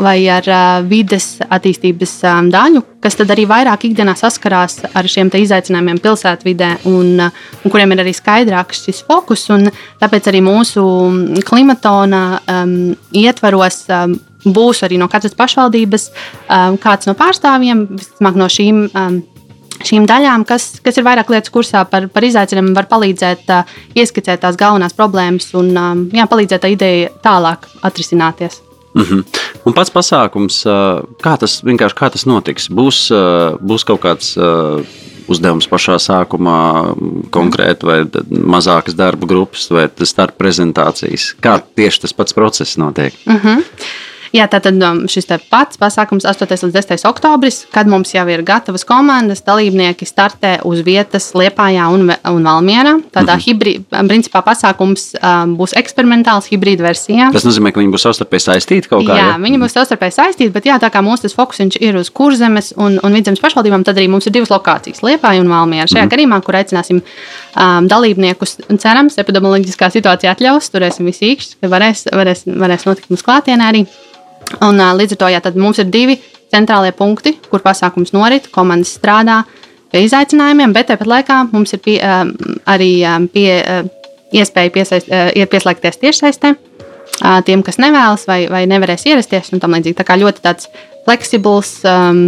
vai 0.00 0.16
ar 0.33 0.47
uh, 0.49 0.83
vides 0.88 1.37
attīstības 1.45 2.14
um, 2.26 2.49
daļu, 2.52 2.83
kas 3.04 3.19
tad 3.19 3.31
arī 3.31 3.45
vairāk 3.50 3.87
ikdienā 3.88 4.16
saskarās 4.19 4.81
ar 4.90 5.09
šiem 5.11 5.31
izaicinājumiem 5.38 6.00
pilsētvidē, 6.02 6.71
un, 6.90 7.12
uh, 7.23 7.43
un 7.62 7.75
kuriem 7.75 7.95
ir 7.95 8.02
arī 8.04 8.14
skaidrāks 8.16 8.85
šis 8.88 9.04
fokus. 9.07 9.47
Tāpēc 10.00 10.31
arī 10.31 10.40
mūsu 10.45 10.85
klimatona 11.47 12.25
um, 12.40 12.95
ietvaros 13.14 13.85
um, 13.93 14.16
būs 14.45 14.83
arī 14.85 14.99
no 15.00 15.09
katras 15.12 15.37
pašvaldības 15.38 16.09
um, 16.49 16.81
kāds 16.81 17.09
no 17.09 17.14
pārstāvjiem, 17.19 17.87
visticamāk 17.95 18.40
no 18.40 18.50
šīm. 18.50 18.83
Um, 18.90 19.23
Šīm 19.84 20.06
daļām, 20.08 20.44
kas, 20.48 20.80
kas 20.84 20.96
ir 20.98 21.04
vairāk 21.04 21.30
lietas 21.30 21.52
kursā 21.52 21.84
par, 21.90 22.08
par 22.08 22.24
izaicinājumiem, 22.24 22.74
var 22.76 22.88
palīdzēt 22.90 23.50
uh, 23.52 23.74
ieskicēt 23.94 24.40
tās 24.40 24.56
galvenās 24.60 24.96
problēmas 24.96 25.50
un 25.54 25.72
um, 25.76 26.04
jā, 26.14 26.26
palīdzēt 26.30 26.64
tā 26.64 26.72
ideja 26.72 27.10
tālāk 27.24 27.68
atrisināties. 27.82 28.62
Mm 28.94 29.02
-hmm. 29.02 29.24
Un 29.66 29.72
pats 29.72 29.90
pasākums, 29.90 30.62
kā 31.22 31.36
tas 31.38 31.62
vienkārši 31.64 31.96
kā 31.98 32.10
tas 32.10 32.26
notiks? 32.26 32.68
Būs, 32.70 33.10
būs 33.60 33.84
kaut 33.84 34.00
kāds 34.00 34.36
uzdevums 35.28 35.68
pašā 35.68 35.98
sākumā, 35.98 36.94
konkrēti, 37.30 37.86
vai 37.88 37.98
mazākas 38.30 38.94
darba 38.94 39.26
grupas, 39.26 39.70
vai 39.70 39.88
starp 40.04 40.38
prezentācijas? 40.38 41.34
Kā 41.40 41.60
tieši 41.76 42.00
tas 42.00 42.12
pats 42.12 42.32
process 42.32 42.76
notiek? 42.76 43.14
Uh 43.26 43.44
-huh. 43.44 43.62
Jā, 44.34 44.48
tātad 44.50 44.80
um, 44.82 45.04
šis 45.06 45.28
pats 45.46 45.78
pasākums 45.78 46.24
8. 46.26 46.48
līdz 46.50 46.74
10. 46.74 47.04
oktobris, 47.06 47.60
kad 47.70 47.86
mums 47.86 48.10
jau 48.16 48.24
ir 48.26 48.40
gatavas 48.42 48.82
komandas, 48.86 49.44
dalībnieki 49.46 50.08
startē 50.08 50.56
uz 50.66 50.80
vietas 50.82 51.28
Liepājā 51.38 51.84
un, 51.94 52.10
un 52.10 52.48
Valmierā. 52.48 52.96
Tādā 53.14 53.36
mm 53.36 53.38
-hmm. 53.38 53.44
hibrīda, 53.46 54.00
principā 54.10 54.42
pasākums 54.42 55.12
um, 55.20 55.54
būs 55.54 55.76
eksperimentāls 55.78 56.50
hibrīda 56.50 56.82
versijā. 56.82 57.30
Tas 57.32 57.46
nozīmē, 57.46 57.70
ka 57.70 57.78
viņi 57.78 57.92
būs 57.94 58.06
savstarpēji 58.08 58.46
saistīti 58.48 58.90
kaut 58.90 59.06
kā? 59.06 59.14
Jā, 59.14 59.28
ja? 59.30 59.36
viņi 59.38 59.60
būs 59.62 59.76
savstarpēji 59.78 60.16
saistīti, 60.18 60.50
bet 60.50 60.66
jā, 60.66 60.80
tā 60.82 60.90
kā 60.90 60.98
mūsu 60.98 61.30
fokus 61.30 61.62
ir 61.78 61.96
uz 61.96 62.10
kurzemes 62.10 62.74
un, 62.76 62.98
un 63.02 63.12
vidzemes 63.14 63.40
pašvaldībām, 63.40 63.84
tad 63.84 63.98
arī 63.98 64.08
mums 64.08 64.26
ir 64.26 64.32
divas 64.32 64.50
lokācijas- 64.50 65.02
Liepāja 65.06 65.40
un 65.40 65.48
Valmiera. 65.48 65.86
Šajā 65.86 66.02
mm 66.02 66.08
-hmm. 66.08 66.14
gadījumā, 66.14 66.40
kur 66.42 66.54
aicināsim 66.54 67.02
um, 67.02 67.86
dalībniekus, 67.88 68.56
cerams, 68.78 69.18
epidemioloģiskā 69.18 69.90
situācija 69.94 70.34
atļaus, 70.34 70.70
turēsim 70.74 71.06
visi 71.06 71.30
īkšķi, 71.36 71.54
ka 71.60 71.68
varēs, 71.68 72.08
varēs, 72.10 72.42
varēs 72.46 72.86
notikt 72.86 73.10
mums 73.10 73.22
klātienē 73.22 73.70
arī. 73.70 73.86
Un, 74.64 74.80
līdz 74.98 75.16
ar 75.16 75.20
to 75.20 75.30
jā, 75.32 75.40
mums 75.58 75.80
ir 75.82 75.90
divi 75.92 76.18
centrālie 76.52 76.92
punkti, 76.96 77.34
kur 77.50 77.62
pasākums 77.64 78.14
norit, 78.14 78.50
komandas 78.54 78.94
strādā 78.98 79.42
pie 79.92 80.04
izaicinājumiem, 80.06 80.74
bet 80.74 80.90
tāpat 80.90 81.10
laikā 81.10 81.40
mums 81.52 81.74
ir 81.74 81.82
pie, 81.84 81.98
arī 82.70 82.90
pie, 83.34 83.48
iespēja 84.34 84.72
piesaist, 84.74 85.10
pieslēgties 85.50 86.00
tiešsaistē. 86.02 86.54
Tiem, 87.46 87.62
kas 87.62 87.78
nevēlas 87.78 88.24
vai, 88.26 88.40
vai 88.50 88.64
nevarēs 88.66 89.04
ierasties, 89.06 89.52
tam 89.62 89.76
līdzīgi. 89.76 89.98
Tā 90.00 90.06
kā 90.08 90.16
ļoti 90.18 90.42
tāds 90.42 90.66
fleksibls 91.04 91.76
um, 91.86 92.24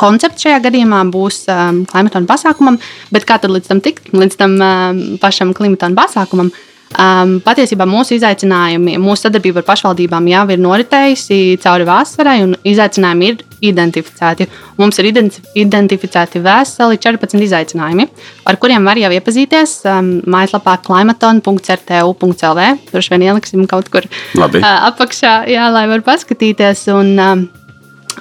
koncepts 0.00 0.44
šajā 0.44 0.58
gadījumā 0.66 0.98
būs 1.14 1.44
um, 1.48 1.84
klimata 1.88 2.20
pasākumam, 2.28 2.76
bet 3.14 3.24
kā 3.28 3.38
tad 3.40 3.54
līdz 3.54 3.70
tam 3.70 3.80
tikt, 3.84 4.10
līdz 4.12 4.36
tam 4.40 4.58
um, 4.58 5.00
pašam 5.22 5.54
klimata 5.56 5.88
pasākumam? 5.96 6.50
Uh, 6.52 6.73
Um, 6.94 7.40
patiesībā 7.42 7.86
mūsu 7.90 8.14
izaicinājumi, 8.14 8.92
mūsu 9.02 9.26
sadarbība 9.26 9.62
ar 9.62 9.66
pašvaldībām 9.66 10.28
jau 10.30 10.44
ir 10.54 10.60
noritējusi 10.62 11.38
cauri 11.64 11.86
vasarai, 11.88 12.36
un 12.44 12.52
izaicinājumi 12.62 13.30
ir 13.32 13.40
identificēti. 13.70 14.46
Mums 14.78 15.00
ir 15.02 15.08
identificēti 15.10 16.42
veseli 16.44 17.00
14 17.02 17.42
izaicinājumi, 17.48 18.06
ar 18.46 18.58
kuriem 18.62 18.86
var 18.86 19.00
jau 19.00 19.10
iepazīties 19.16 19.74
um, 19.90 20.12
mājaslapā 20.30 20.76
klimaton.rtu.lv. 20.86 22.68
Tur 22.92 23.10
vien 23.10 23.26
ieliksim 23.26 23.66
kaut 23.70 23.90
kur 23.90 24.06
Labi. 24.38 24.62
uh, 24.62 24.86
apakšā, 24.92 25.34
jā, 25.50 25.66
lai 25.74 25.88
var 25.90 26.06
paskatīties. 26.06 26.86
Un, 26.94 27.12
um, 27.18 27.44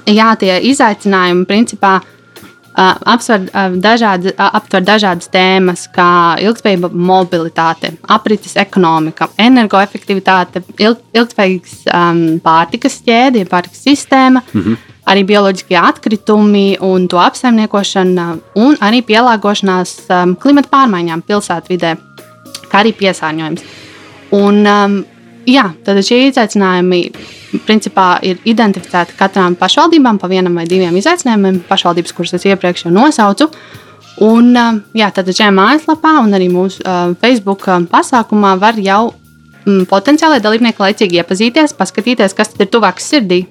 jā, 0.10 0.32
tie 0.42 0.58
izaicinājumi 0.74 1.46
principā 1.50 2.00
apsver, 2.76 3.46
dažādi, 3.82 4.34
aptver 4.38 4.84
dažādas 4.86 5.30
tēmas, 5.34 5.86
kā 5.94 6.38
ilgspējīga 6.42 6.90
mobilitāte, 6.94 7.94
aprites 8.10 8.56
ekonomika, 8.60 9.30
energoefektivitāte, 9.38 10.64
ilg, 10.82 11.04
ilgspējīgs 11.14 11.76
um, 11.94 12.24
pārtikas 12.44 13.00
ķēde, 13.06 13.46
pārtikas 13.52 13.86
sistēma, 13.86 14.42
mm 14.42 14.62
-hmm. 14.62 14.98
arī 15.06 15.26
bioloģiskie 15.30 15.78
atkritumi 15.78 16.78
un 16.82 17.08
to 17.08 17.22
apsaimniekošana, 17.22 18.28
un 18.56 18.78
arī 18.82 19.04
pielāgošanās 19.06 19.96
um, 20.10 20.36
klimata 20.36 20.70
pārmaiņām 20.74 21.22
pilsētvidē, 21.22 21.96
kā 22.72 22.84
arī 22.84 22.94
piesārņojums. 22.98 23.62
Un, 24.34 24.66
um, 24.66 25.04
jā, 25.50 25.66
tad 25.86 26.00
šie 26.06 26.28
izaicinājumi 26.30 27.00
principā 27.68 28.18
ir 28.26 28.42
identificēti 28.50 29.18
katrām 29.20 29.58
pašvaldībām 29.60 30.20
pa 30.22 30.30
vienam 30.32 30.56
vai 30.58 30.66
diviem 30.70 30.96
izaicinājumiem, 31.00 31.64
pašvaldības, 31.70 32.14
kuras 32.18 32.36
es 32.38 32.48
iepriekš 32.50 32.88
jau 32.88 32.94
nosaucu. 32.94 33.50
Un, 34.24 34.54
jā, 34.94 35.10
tad 35.14 35.30
šajā 35.34 35.50
mājaslapā 35.56 36.20
un 36.22 36.38
arī 36.38 36.48
mūsu 36.54 36.84
uh, 36.86 37.16
Facebook 37.22 37.66
pasākumā 37.90 38.54
var 38.62 38.78
jau 38.78 39.08
mm, 39.66 39.88
potenciālai 39.90 40.42
dalībnieki 40.44 40.86
laicīgi 40.86 41.22
iepazīties, 41.22 41.74
paskatīties, 41.80 42.38
kas 42.38 42.54
ir 42.60 42.70
tuvāks 42.74 43.10
sirdī. 43.10 43.44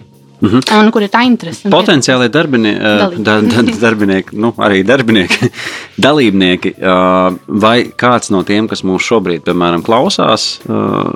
Mm 0.43 0.49
-hmm. 0.49 0.85
Un 0.85 0.91
kur 0.91 1.03
ir 1.03 1.09
tā 1.09 1.23
interese? 1.25 1.69
Potenciāli 1.71 2.29
darbinieki, 2.29 2.81
da, 3.27 3.41
da, 3.41 3.63
darbinieki 3.81 4.37
nu, 4.37 4.55
arī 4.59 4.83
darbinieki, 4.87 5.51
dalībnieki, 6.07 6.75
vai 7.47 7.85
kāds 7.97 8.31
no 8.31 8.43
tiem, 8.43 8.69
kas 8.69 8.83
mūs 8.83 9.07
šobrīd, 9.07 9.45
piemēram, 9.47 9.83
klausās, 9.87 10.61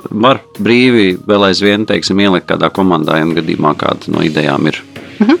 var 0.09 0.39
brīvi 0.59 1.17
vēl 1.27 1.43
aizvien, 1.49 1.85
teiksim, 1.85 2.19
ielikt 2.19 2.47
kādā 2.51 2.71
komandā, 2.71 3.17
ja 3.17 3.25
gadījumā 3.25 3.75
kāda 3.75 4.07
no 4.07 4.23
idejām 4.23 4.67
ir. 4.67 4.83
Mm 5.19 5.27
-hmm. 5.27 5.37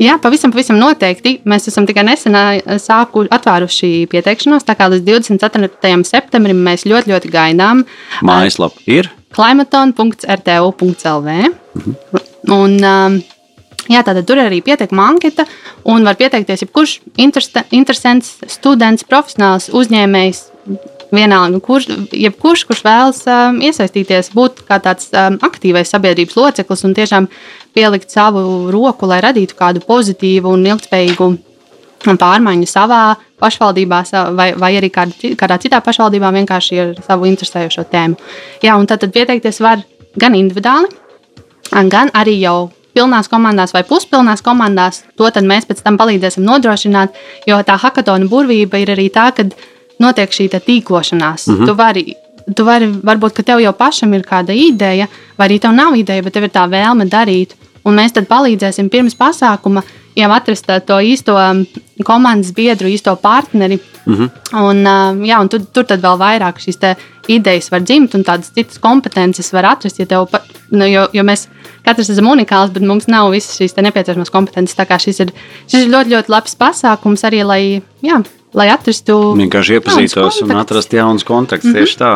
Jā, 0.00 0.14
pavisam, 0.22 0.48
pavisam 0.50 0.78
noteikti. 0.80 1.40
Mēs 1.44 1.68
esam 1.68 1.86
tikai 1.86 2.04
nesen 2.08 2.32
sāku 2.80 3.26
atvēruši 3.28 4.06
pieteikšanos. 4.08 4.64
Tā 4.64 4.74
kā 4.78 4.88
līdz 4.88 5.04
24. 5.04 6.04
septembrim 6.08 6.56
mēs 6.64 6.86
ļoti, 6.88 7.10
ļoti 7.12 7.28
gaidām. 7.30 7.84
Mājaslapa 8.22 8.80
ir 8.86 9.10
klimaton.rtu.lv. 9.36 11.28
Mhm. 11.74 11.92
Un, 12.50 12.76
um, 12.82 13.18
jā, 13.90 14.02
tātad 14.02 14.26
tur 14.28 14.40
arī 14.42 14.60
pieteikuma 14.64 15.08
anketa, 15.12 15.46
un 15.88 16.06
var 16.06 16.18
pieteikties 16.20 16.64
jebkurš 16.66 16.96
interesants, 17.20 18.38
students, 18.50 19.06
profesionāls, 19.06 19.70
uzņēmējs. 19.74 20.46
Vienalga, 21.10 21.58
kurš, 21.58 21.88
jebkurš, 22.14 22.62
kurš 22.68 22.84
vēlas 22.86 23.24
um, 23.26 23.56
iesaistīties, 23.66 24.28
būt 24.30 24.60
kā 24.68 24.76
tāds 24.78 25.08
um, 25.10 25.40
aktīvais 25.42 25.90
sabiedrības 25.90 26.36
loceklis 26.38 26.86
un 26.86 26.94
tiešām 26.94 27.26
pielikt 27.74 28.14
savu 28.14 28.70
roku, 28.70 29.08
lai 29.10 29.18
radītu 29.24 29.56
kādu 29.58 29.82
pozitīvu 29.82 30.52
un 30.54 30.62
ilgspējīgu 30.70 31.32
pārmaiņu 32.20 32.68
savā 32.70 33.02
pašvaldībā 33.42 34.00
vai, 34.36 34.52
vai 34.54 34.70
arī 34.78 34.90
kādā, 34.94 35.34
kādā 35.34 35.58
citā 35.60 35.80
pašvaldībā 35.84 36.30
vienkārši 36.38 36.80
ar 36.80 36.94
savu 37.02 37.26
interesējošo 37.26 37.88
tēmu. 37.90 38.16
Jā, 38.62 38.76
un 38.78 38.86
tad, 38.86 39.02
tad 39.02 39.10
pieteikties 39.16 39.60
var 39.64 39.82
gan 40.14 40.38
individuāli, 40.38 40.94
gan 41.88 42.10
arī 42.14 42.40
jau 42.40 42.70
pilnās 42.94 43.28
komandās 43.28 43.72
vai 43.72 43.84
puspilnās 43.86 44.42
komandās. 44.42 45.04
To 45.16 45.30
mēs 45.42 45.68
pēc 45.68 45.82
tam 45.82 45.98
palīdzēsim 45.98 46.44
nodrošināt, 46.44 47.14
jo 47.46 47.60
tā 47.62 47.78
hackathona 47.78 48.26
burvība 48.26 48.78
ir 48.78 48.90
arī 48.90 49.10
tā, 49.10 49.30
ka 49.34 49.44
notiek 49.98 50.30
šī 50.30 50.48
tīklošanās. 50.48 51.48
Mm 51.48 51.56
-hmm. 51.56 51.66
Tu 51.66 51.74
vari 51.74 52.04
tu 52.56 52.64
vari, 52.64 52.88
varbūt, 52.88 53.34
ka 53.36 53.42
tev 53.42 53.62
jau 53.62 53.72
pašam 53.76 54.14
ir 54.14 54.26
kāda 54.26 54.54
ideja, 54.56 55.08
vai 55.38 55.48
arī 55.48 55.60
tev 55.60 55.74
nav 55.76 55.96
ideja, 55.98 56.22
bet 56.22 56.32
tev 56.32 56.48
ir 56.48 56.54
tā 56.54 56.66
vēlme 56.70 57.08
darīt. 57.10 57.56
Un 57.84 57.96
mēs 57.96 58.12
tad 58.12 58.28
palīdzēsim 58.28 58.90
pirms 58.92 59.16
pasākuma 59.16 59.82
jau 60.18 60.30
atrast 60.34 60.68
to 60.86 60.98
īsto 61.00 61.36
um, 61.38 61.62
komandas 62.04 62.52
biedru, 62.52 62.88
īsto 62.88 63.14
partneri. 63.16 63.78
Mm 64.04 64.14
-hmm. 64.14 64.28
un, 64.52 64.86
um, 64.86 65.24
jā, 65.24 65.40
un 65.40 65.48
tur, 65.48 65.60
tur 65.72 65.84
tad 65.84 66.00
vēl 66.00 66.18
vairāk 66.18 66.60
šīs 66.60 66.78
idejas 67.30 67.70
var 67.72 67.84
dzimt 67.86 68.14
un 68.18 68.24
tādas 68.26 68.52
citas 68.54 68.80
kompetences 68.82 69.52
var 69.54 69.68
atrast. 69.72 70.00
Ja 70.00 70.08
tev, 70.10 70.28
nu, 70.70 70.88
jo, 70.90 71.06
jo 71.16 71.24
mēs 71.26 71.46
katrs 71.86 72.12
esam 72.14 72.30
unikāls, 72.32 72.72
bet 72.74 72.86
mums 72.86 73.08
nav 73.10 73.30
visas 73.34 73.58
šīs 73.58 73.78
nepieciešamās 73.78 74.32
kompetences. 74.34 74.78
Tā 74.78 74.86
kā 74.88 74.98
šis 75.00 75.22
ir, 75.26 75.32
šis 75.66 75.86
ir 75.86 75.94
ļoti, 75.94 76.14
ļoti 76.16 76.34
labs 76.34 76.58
pasākums 76.60 77.26
arī, 77.28 77.42
lai 77.46 77.62
jā, 78.04 78.22
lai 78.56 78.66
atrastu 78.72 79.16
vienkārši 79.38 79.76
iepazītos 79.78 80.40
un 80.44 80.54
atrastu 80.58 80.98
jaunus 80.98 81.24
kontaktus. 81.26 81.70
Mm 81.70 81.74
-hmm. 81.74 81.86
Tieši 81.86 81.98
tā. 81.98 82.12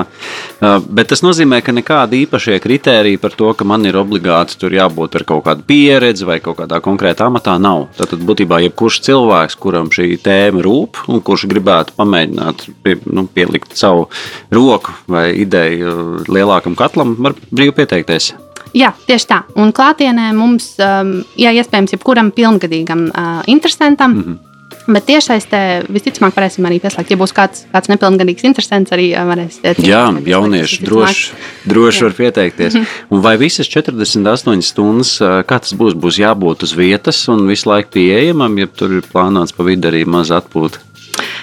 Uh, 0.61 0.83
bet 0.89 1.09
tas 1.09 1.23
nozīmē, 1.23 1.61
ka 1.63 1.73
nekādi 1.73 2.27
īpašie 2.27 2.59
kriteriji 2.61 3.19
par 3.19 3.31
to, 3.31 3.53
ka 3.55 3.65
man 3.65 3.87
ir 3.87 3.97
obligāti 3.97 4.59
tur 4.59 4.73
jābūt 4.73 5.17
ar 5.17 5.25
kaut 5.25 5.45
kādu 5.45 5.63
pieredzi 5.67 6.25
vai 6.25 6.41
kaut 6.41 6.59
kādā 6.59 6.81
konkrētā 6.81 7.27
amatā, 7.27 7.59
nav. 7.59 7.87
Tad 7.97 8.09
būtībā 8.19 8.61
jebkurš 8.63 9.01
cilvēks, 9.01 9.57
kuram 9.57 9.91
šī 9.91 10.19
tēma 10.23 10.63
rūp 10.63 10.97
un 11.09 11.21
kurš 11.21 11.47
gribētu 11.47 11.93
pamēģināt 11.97 12.69
pie, 12.83 12.97
nu, 13.07 13.27
pielikt 13.35 13.77
savu 13.77 14.09
roku 14.51 14.91
vai 15.09 15.35
ideju 15.37 16.25
lielākam 16.29 16.75
katlam, 16.77 17.17
var 17.19 17.35
brīvi 17.51 17.73
pieteikties. 17.73 18.35
Jā, 18.75 18.93
tieši 19.07 19.27
tā. 19.27 19.43
Un 19.55 19.71
klātienē 19.73 20.33
mums, 20.35 20.75
um, 20.83 21.23
jā, 21.39 21.53
iespējams, 21.55 21.93
jebkuram 21.93 22.33
pilngadīgam 22.35 23.07
uh, 23.11 23.43
interesantam. 23.47 24.11
Mm 24.11 24.23
-hmm 24.23 24.54
Bet 24.85 25.07
tiešsaistē 25.09 25.59
visticamāk 25.89 26.35
varēsim 26.37 26.67
arī 26.69 26.77
pieslēgt. 26.83 27.15
Ja 27.15 27.17
būs 27.17 27.33
kāds, 27.33 27.63
kāds 27.73 27.89
nepilngadīgs 27.89 28.45
interesants, 28.45 28.93
arī 28.93 29.11
varēs 29.17 29.63
iet. 29.63 29.81
Jā, 29.81 30.03
jaunieši 30.29 30.81
droši, 30.85 31.39
droši 31.71 32.05
var 32.05 32.17
pieteikties. 32.19 32.77
Un 33.09 33.23
vai 33.25 33.37
visas 33.41 33.71
48 33.73 34.67
stundas, 34.67 35.15
kā 35.49 35.61
tas 35.65 35.73
būs, 35.79 35.97
būs 35.97 36.21
jābūt 36.21 36.67
uz 36.69 36.75
vietas 36.77 37.23
un 37.33 37.47
visu 37.49 37.71
laiku 37.71 37.95
pieejamam, 37.97 38.61
ja 38.61 38.69
tur 38.69 38.99
ir 38.99 39.09
plānots 39.09 39.57
pa 39.57 39.65
vidu 39.65 39.89
arī 39.89 40.05
maz 40.05 40.35
atpūta? 40.35 40.83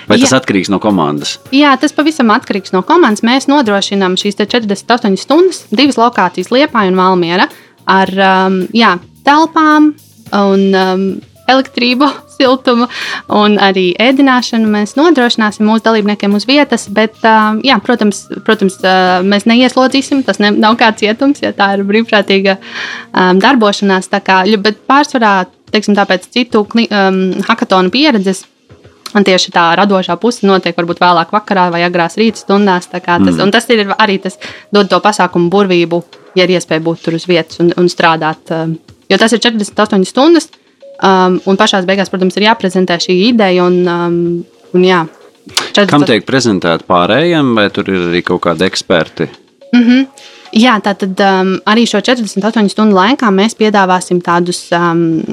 Vai 0.09 0.19
tas 0.19 0.33
Jā. 0.33 0.41
atkarīgs 0.41 0.69
no 0.69 0.77
komandas? 0.83 1.37
Jā, 1.55 1.71
tas 1.79 1.93
pavisam 1.95 2.29
atkarīgs 2.33 2.73
no 2.75 2.81
komandas. 2.85 3.23
Mēs 3.25 3.47
nodrošinām 3.49 4.17
šīs 4.19 4.37
48 4.41 5.17
stundas, 5.21 5.63
divas 5.71 5.97
lokācijas, 5.97 6.51
Liepa 6.53 6.83
un 6.89 6.99
Valmiera, 6.99 7.47
ar 7.89 8.11
um, 8.27 8.61
jā, 8.75 8.95
telpām 9.25 9.93
un 10.35 10.65
um, 10.75 11.05
elektrību, 11.49 12.07
siltumu 12.35 12.87
un 13.37 13.57
arī 13.61 13.91
ēdināšanu 14.01 14.69
mēs 14.71 14.95
nodrošināsim 14.99 15.67
mūsu 15.67 15.85
dalībniekiem 15.87 16.35
uz 16.37 16.47
vietas. 16.49 16.87
Bet, 16.93 17.17
jā, 17.65 17.79
protams, 17.83 18.25
protams, 18.45 18.79
mēs 19.27 19.47
neieslodzīsim, 19.49 20.25
tas 20.27 20.41
ne, 20.43 20.53
nav 20.53 20.77
kāds 20.81 21.03
cietums, 21.03 21.41
ja 21.43 21.53
tā 21.57 21.73
ir 21.77 21.85
brīvprātīga 21.87 22.57
darbošanās. 23.41 24.11
Kā, 24.21 24.43
bet 24.61 24.83
pārsvarā, 24.89 25.35
teiksim, 25.73 25.97
tāpēc 25.97 26.27
citu 26.33 26.65
um, 26.67 27.21
hackathonu 27.47 27.93
pieredzes 27.93 28.45
Un 29.11 29.25
tieši 29.27 29.51
tā 29.51 29.63
radošā 29.75 30.15
puse 30.21 30.47
notiek 30.47 30.77
varbūt 30.77 31.01
vēlāk 31.03 31.33
vakarā 31.35 31.67
vai 31.73 31.83
agrās 31.83 32.15
rīta 32.19 32.39
stundās. 32.45 32.87
Tas, 32.91 33.03
mm. 33.03 33.51
Tas 33.51 33.67
ir 33.73 33.83
arī 33.97 34.17
tas, 34.23 34.37
dod 34.71 34.87
to 34.91 35.01
pasākumu 35.03 35.51
burvību, 35.51 36.01
ja 36.39 36.47
ir 36.47 36.55
iespēja 36.55 36.83
būt 36.85 37.03
tur 37.05 37.17
uz 37.19 37.27
vietas 37.27 37.59
un, 37.63 37.73
un 37.75 37.91
strādāt. 37.91 38.53
Jo 39.11 39.19
tas 39.19 39.35
ir 39.35 39.43
48 39.43 40.07
stundas, 40.07 40.47
um, 41.03 41.39
un 41.45 41.59
pašā 41.59 41.83
beigās, 41.87 42.11
protams, 42.11 42.37
ir 42.37 42.47
jāprezentē 42.49 42.97
šī 43.01 43.17
ideja. 43.29 43.65
Un, 43.65 43.81
um, 43.85 44.19
un 44.77 44.85
jā, 44.85 45.03
40... 45.73 45.89
Kam 45.91 46.05
tiek 46.07 46.25
prezentēta 46.27 46.85
pārējiem, 46.87 47.55
vai 47.57 47.69
tur 47.73 47.89
ir 47.91 48.09
arī 48.11 48.21
kaut 48.25 48.43
kādi 48.45 48.67
eksperti? 48.67 49.29
Mm 49.71 49.83
-hmm. 49.87 50.07
Jā, 50.51 50.75
tātad 50.83 51.15
um, 51.23 51.53
arī 51.65 51.85
šo 51.87 52.01
48 52.03 52.69
stundu 52.69 52.95
laikā 52.95 53.29
mēs 53.31 53.55
piedāvāsim 53.55 54.19
tādus 54.21 54.67
um, 54.75 55.23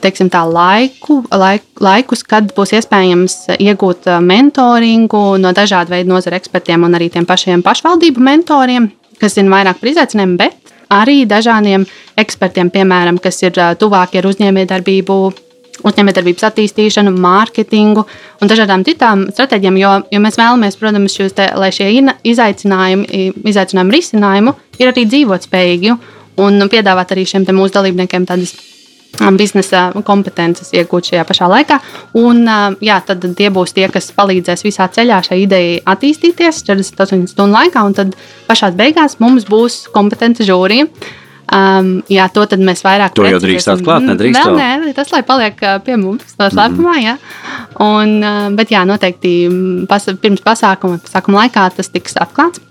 teiksim, 0.00 0.28
tā, 0.32 0.42
laiku, 0.44 1.24
laik, 1.30 1.64
laikus, 1.80 2.22
kad 2.22 2.52
būs 2.56 2.74
iespējams 2.76 3.36
iegūt 3.58 4.06
uh, 4.06 4.20
mentoringu 4.20 5.38
no 5.38 5.52
dažādu 5.52 5.90
veidu 5.90 6.12
nozara 6.12 6.36
ekspertiem 6.36 6.84
un 6.84 6.94
arī 6.94 7.10
tiem 7.10 7.26
pašiem 7.26 7.62
pašvaldību 7.62 8.20
mentoriem, 8.20 8.90
kas 9.20 9.34
zina 9.34 9.56
vairāk 9.56 9.80
par 9.80 9.88
izaicinājumiem, 9.88 10.36
bet 10.36 10.61
arī 10.92 11.22
dažādiem 11.28 11.86
ekspertiem, 12.20 12.70
piemēram, 12.74 13.20
kas 13.22 13.40
ir 13.44 13.56
uh, 13.56 13.72
tuvāki 13.78 14.20
ar 14.20 14.28
uzņēmējdarbību 14.30 15.18
uzņēmējdarbības 15.82 16.46
attīstīšanu, 16.46 17.12
mārketingu 17.18 18.04
un 18.42 18.50
dažādām 18.50 18.84
citām 18.86 19.26
stratēģijām. 19.32 19.78
Jo, 19.80 19.92
jo 20.12 20.20
mēs 20.22 20.38
vēlamies, 20.38 20.78
protams, 20.78 21.16
te, 21.36 21.48
lai 21.58 21.70
šie 21.74 21.88
izaicinājumi, 22.28 23.24
izaicinājumi 23.50 23.96
risinājumu 23.96 24.54
ir 24.78 24.92
arī 24.92 25.06
dzīvotspējīgi 25.08 25.96
un 26.42 26.68
piedāvāt 26.72 27.16
arī 27.16 27.26
šiem 27.28 27.48
mūsu 27.56 27.76
dalībniekiem 27.78 28.28
tādas 28.28 28.54
biznesa 29.38 29.90
kompetences 30.06 30.72
iegūt 30.72 31.12
šajā 31.12 31.24
pašā 31.28 31.48
laikā. 31.52 31.78
Un, 32.18 32.44
jā, 32.80 33.00
tad 33.06 33.24
tie 33.38 33.50
būs 33.52 33.74
tie, 33.76 33.88
kas 33.92 34.12
palīdzēs 34.16 34.64
visā 34.66 34.88
ceļā 34.92 35.22
šai 35.28 35.42
idejai 35.44 35.80
attīstīties 35.94 36.62
48 36.68 37.28
stundu 37.34 37.58
laikā, 37.58 37.82
un 37.84 37.98
tad 37.98 38.16
pašā 38.48 38.72
beigās 38.78 39.18
mums 39.20 39.48
būs 39.48 39.84
kompetence 39.92 40.46
žūrija 40.48 40.88
Um, 41.52 41.98
jā, 42.08 42.24
to 42.32 42.46
mēs 42.64 42.80
vairāk 42.80 43.12
to 43.16 43.26
jau 43.28 43.40
drīkst 43.42 43.68
atklāt. 43.74 44.06
Nedrīkst 44.06 44.40
vēl, 44.40 44.54
nē, 44.56 44.92
tas 44.96 45.10
lai 45.12 45.20
paliek 45.26 45.58
pie 45.84 45.98
mums 46.00 46.36
no 46.38 46.48
slēpumā. 46.48 46.94
Mm. 46.96 47.02
Jā. 47.04 47.16
Un, 47.84 48.56
bet 48.56 48.72
jā, 48.72 48.86
noteikti 48.88 49.34
pas, 49.90 50.06
pirms 50.22 50.40
pasākuma, 50.46 51.02
pasākuma 51.02 51.42
laikā 51.42 51.66
tas 51.76 51.92
tiks 51.92 52.16
atklāts. 52.22 52.62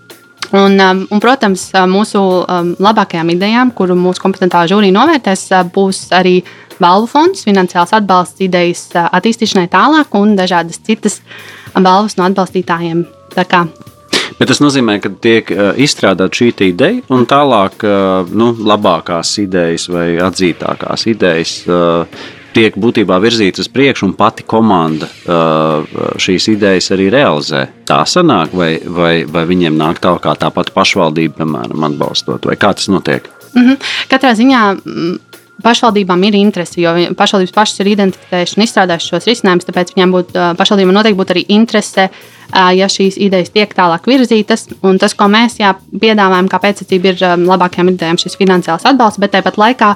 Un, 0.52 0.76
un, 0.82 1.20
protams, 1.22 1.70
mūsu 1.88 2.20
labākajām 2.82 3.30
idejām, 3.32 3.70
kuru 3.76 3.96
mūsu 3.96 4.20
kompetentā 4.20 4.66
žūrija 4.68 4.92
novērtēs, 4.92 5.46
būs 5.72 6.04
arī 6.12 6.40
balvu 6.82 7.08
fonds, 7.08 7.46
finansiāls 7.46 7.94
atbalsts 7.96 8.44
idejas 8.44 8.84
attīstīšanai 9.06 9.70
tālāk 9.72 10.12
un 10.18 10.36
dažādas 10.36 10.82
citas 10.84 11.22
balvas 11.72 12.18
no 12.18 12.28
atbalstītājiem. 12.28 13.06
Bet 14.38 14.50
tas 14.50 14.60
nozīmē, 14.62 14.98
ka 15.02 15.10
tiek 15.22 15.50
uh, 15.54 15.72
izstrādāta 15.80 16.34
šī 16.36 16.50
ideja, 16.66 17.02
un 17.14 17.26
tālāk 17.30 17.84
uh, 17.86 18.28
nu, 18.28 18.50
labākās 18.52 19.36
idejas 19.42 19.88
vai 19.92 20.16
atzītākās 20.20 21.06
idejas 21.12 21.52
uh, 21.68 22.24
tiek 22.54 22.76
būtībā 22.78 23.18
virzītas 23.22 23.66
uz 23.66 23.70
priekšu, 23.72 24.06
un 24.10 24.14
pati 24.18 24.46
komanda 24.48 25.08
šīs 26.20 26.48
idejas 26.54 26.92
arī 26.94 27.08
realizē. 27.12 27.66
Tā 27.88 28.02
sanāk, 28.08 28.54
vai, 28.56 28.76
vai, 28.84 29.14
vai 29.28 29.44
viņiem 29.48 29.76
nāk 29.78 30.00
tā 30.02 30.14
kā 30.22 30.36
tāpat 30.38 30.72
pašvaldība, 30.76 31.42
piemēram, 31.42 31.88
atbalstot, 31.90 32.48
vai 32.48 32.56
kā 32.60 32.74
tas 32.76 32.88
notiek? 32.92 33.28
Mm 33.54 33.68
-hmm. 33.68 33.76
Katrā 34.08 34.32
ziņā 34.34 34.60
mm, 34.74 35.18
pašvaldībām 35.62 36.22
ir 36.24 36.36
interese, 36.38 36.80
jo 36.80 36.92
pašvaldības 37.18 37.54
pašas 37.54 37.80
ir 37.80 37.90
identificējušas 37.92 38.56
un 38.56 38.64
izstrādājušas 38.66 39.10
šos 39.12 39.28
risinājumus. 39.30 39.66
Tāpēc 39.68 39.92
viņām 39.96 40.14
būtu 40.16 40.46
pašvaldībām 40.58 40.96
noteikti 40.96 41.20
būtu 41.20 41.36
arī 41.36 41.44
interese, 41.48 42.08
ja 42.52 42.88
šīs 42.88 43.18
idejas 43.18 43.50
tiek 43.50 43.74
tālāk 43.74 44.06
virzītas. 44.06 44.68
Un 44.82 44.98
tas, 44.98 45.14
ko 45.14 45.28
mēs 45.32 45.60
jā, 45.60 45.74
piedāvājam, 45.92 46.48
kā 46.48 46.60
pēctecība, 46.62 47.12
ir 47.12 47.46
labākajām 47.46 47.92
idejām 47.94 48.18
šis 48.18 48.36
finansiāls 48.40 48.88
atbalsts, 48.88 49.20
bet 49.22 49.34
tāpat 49.36 49.60
laikā 49.60 49.94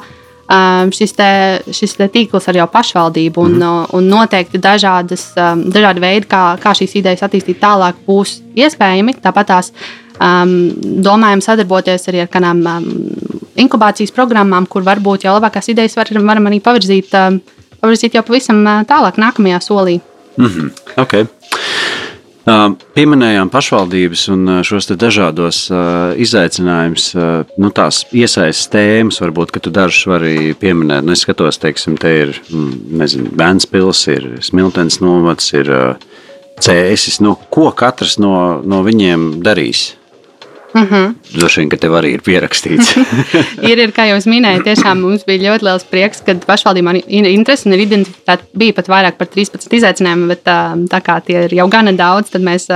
šis, 0.95 1.13
te, 1.19 1.29
šis 1.75 1.97
te 1.99 2.09
tīkls 2.13 2.49
ar 2.49 2.61
jau 2.61 2.67
pašvaldību 2.71 3.43
un, 3.43 3.55
mm. 3.59 3.95
un 3.99 4.09
noteikti 4.11 4.61
dažādas, 4.63 5.33
dažādi 5.35 6.03
veidi, 6.03 6.29
kā, 6.31 6.43
kā 6.63 6.75
šīs 6.79 6.99
idejas 7.01 7.25
attīstīt 7.27 7.59
tālāk, 7.63 7.99
būs 8.07 8.41
iespējami. 8.55 9.17
Tāpat 9.25 9.51
tās 9.51 9.73
um, 10.21 10.71
domājam 11.03 11.43
sadarboties 11.45 12.09
arī 12.11 12.25
ar 12.25 12.31
kādām 12.33 12.63
um, 12.63 12.89
inkubācijas 13.59 14.15
programmām, 14.15 14.69
kur 14.71 14.87
varbūt 14.87 15.27
jau 15.27 15.35
labākās 15.37 15.73
idejas 15.73 15.97
var, 15.99 16.13
varam 16.15 16.51
arī 16.51 16.61
pavirzīt, 16.65 17.15
um, 17.19 17.41
pavirzīt 17.83 18.19
jau 18.19 18.25
pavisam 18.27 18.63
uh, 18.65 18.85
tālāk, 18.89 19.19
nākamajā 19.23 19.63
solī. 19.65 20.01
Mm 20.37 20.47
-hmm. 20.47 20.71
okay. 21.03 21.27
Pieminējām 22.47 23.49
pašvaldības 23.51 24.21
un 24.31 24.51
šos 24.67 24.87
dažādos 24.95 25.65
izaicinājumus, 26.23 27.09
nu, 27.59 27.71
tās 27.75 28.05
iesaistas 28.15 28.71
tēmas, 28.71 29.19
varbūt, 29.19 29.57
tu 29.65 29.73
dažus 29.75 30.07
vari 30.07 30.55
pieminēt. 30.55 31.03
Nu, 31.03 31.17
es 31.17 31.25
skatos, 31.27 31.59
teiksim, 31.59 31.97
te 31.99 32.13
ir 32.21 32.35
mm, 32.47 32.77
nezinu, 33.03 33.33
Bēnspils, 33.35 34.05
ir 34.15 34.29
Smiltens 34.47 35.01
novads, 35.03 35.51
ir 35.59 35.73
Cēsis. 36.63 37.19
Nu, 37.25 37.35
ko 37.51 37.73
katrs 37.75 38.15
no, 38.23 38.63
no 38.63 38.85
viņiem 38.87 39.43
darīs? 39.43 39.97
Mm 40.75 40.83
-hmm. 40.83 41.15
Droši 41.39 41.61
vien, 41.61 41.69
ka 41.71 41.77
tev 41.77 41.93
arī 41.97 42.13
ir 42.15 42.21
pierakstīts. 42.21 42.97
ir, 43.71 43.79
ir, 43.79 43.93
kā 43.97 44.09
jau 44.09 44.19
minēju, 44.31 44.65
tiešām 44.65 45.01
mums 45.01 45.25
bija 45.25 45.53
ļoti 45.53 45.65
liels 45.65 45.85
prieks, 45.85 46.23
kad 46.27 46.45
pašvaldībām 46.45 46.97
ir 46.97 47.25
interesi 47.31 47.69
un 47.69 47.73
ir 47.73 47.81
identificēta. 47.87 48.43
Bija 48.53 48.73
pat 48.73 48.89
vairāk 48.89 49.17
par 49.17 49.27
13 49.27 49.73
izaicinājumiem, 49.73 50.29
bet 50.29 50.45
tā 50.91 51.01
kā 51.01 51.21
tie 51.27 51.45
ir 51.45 51.55
jau 51.55 51.69
gana 51.69 51.93
daudz, 51.93 52.31
tad 52.31 52.43
mēs 52.43 52.69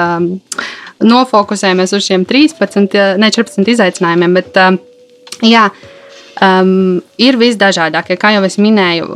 nofokusējamies 1.01 1.93
uz 1.97 2.07
šiem 2.07 2.25
13, 2.25 3.17
ne 3.19 3.31
14 3.31 3.69
izaicinājumiem. 3.69 4.35
Bet, 4.35 4.57
jā, 5.43 5.71
um, 6.41 7.03
ir 7.19 7.37
visdažādākie, 7.37 8.17
kā 8.17 8.35
jau 8.37 8.45
es 8.45 8.59
minēju 8.59 9.09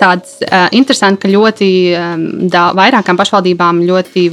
tāds 0.00 0.38
uh, 0.44 0.66
interesants, 0.74 1.20
ka 1.22 1.30
ļoti 1.30 1.70
um, 1.98 2.24
da, 2.50 2.68
vairākām 2.76 3.18
pašvaldībām 3.20 3.82
ļoti 3.88 4.26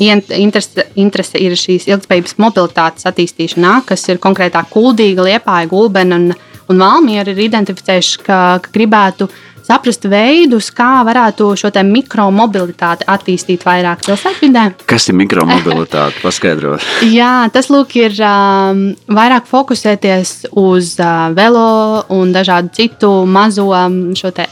interese, 0.00 0.86
interese 1.00 1.40
ir 1.40 1.56
šīs 1.58 1.88
ilgspējības 1.90 2.38
mobilitātes 2.42 3.08
attīstīšanā, 3.10 3.80
kas 3.88 4.06
ir 4.08 4.22
konkrētāk 4.22 4.70
Kuldīga, 4.72 5.26
Liepāja, 5.26 5.70
Gulbena 5.70 6.20
un, 6.20 6.30
un 6.70 6.82
Valmiera 6.82 7.34
ir 7.34 7.44
identificējuši, 7.48 8.18
ka, 8.26 8.40
ka 8.64 8.74
gribētu 8.74 9.28
uh, 9.28 9.38
saprast 9.70 10.06
veidus, 10.10 10.70
kā 10.74 11.00
varētu 11.06 11.52
šo 11.58 11.70
mikromobilitāti 11.86 13.06
attīstīt 13.10 13.64
vairāk 13.66 14.02
pilsētvidē. 14.06 14.64
Kas 14.90 15.08
ir 15.10 15.16
mikromobilitāte? 15.20 16.18
Paskaidrot. 16.24 16.84
Jā, 17.06 17.48
tas 17.54 17.70
lūk, 17.72 17.94
ir 18.00 18.16
um, 18.26 18.82
vairāk 19.10 19.46
fokusēties 19.50 20.50
uz 20.58 20.96
uh, 20.98 21.30
velo 21.36 22.02
un 22.12 22.34
dažādu 22.34 22.72
citu 22.74 23.12
mazo 23.30 23.68
um, 23.70 24.00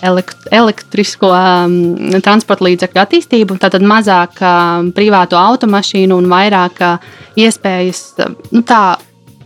elekt 0.03 0.49
elektrisko 0.55 1.33
um, 1.35 1.77
transporta 2.25 2.69
līdzekļu 2.69 3.03
attīstību. 3.03 3.59
Tātad 3.63 3.85
mazāk 3.85 4.39
um, 4.43 4.93
privātu 4.95 5.39
automašīnu 5.41 6.19
un 6.19 6.31
vairāk 6.31 6.83
uh, 6.85 7.11
iespējas 7.39 8.05
nu, 8.53 8.63
tā 8.67 8.83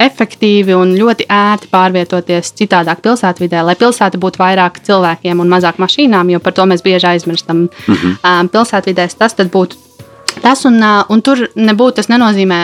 efektīvi 0.00 0.74
un 0.76 0.94
ļoti 0.96 1.26
ērti 1.30 1.68
pārvietoties 1.72 2.52
citādāk 2.58 3.02
pilsētvidē, 3.04 3.62
lai 3.66 3.76
pilsēta 3.78 4.18
būtu 4.18 4.40
vairāk 4.40 4.80
cilvēkiem 4.86 5.40
un 5.42 5.52
mazāk 5.52 5.80
mašīnām, 5.82 6.32
jo 6.32 6.40
par 6.40 6.56
to 6.56 6.66
mēs 6.66 6.84
bieži 6.84 7.06
aizmirstam. 7.12 7.68
Mm 7.86 7.94
-hmm. 7.94 8.52
Pilsētvidēs 8.52 9.18
tas 9.18 9.34
būtu 9.36 9.76
Tas 10.40 10.64
un, 10.64 10.80
un 11.08 11.20
tur 11.20 11.42
nebūtu, 11.54 11.96
tas 11.96 12.08
nenozīmē, 12.08 12.58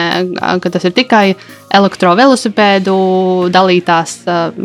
ka 0.61 0.69
tas 0.69 0.83
ir 0.83 0.91
tikai 0.91 1.35
elektrovelosipēdu 1.69 2.95
dalītās 3.53 4.15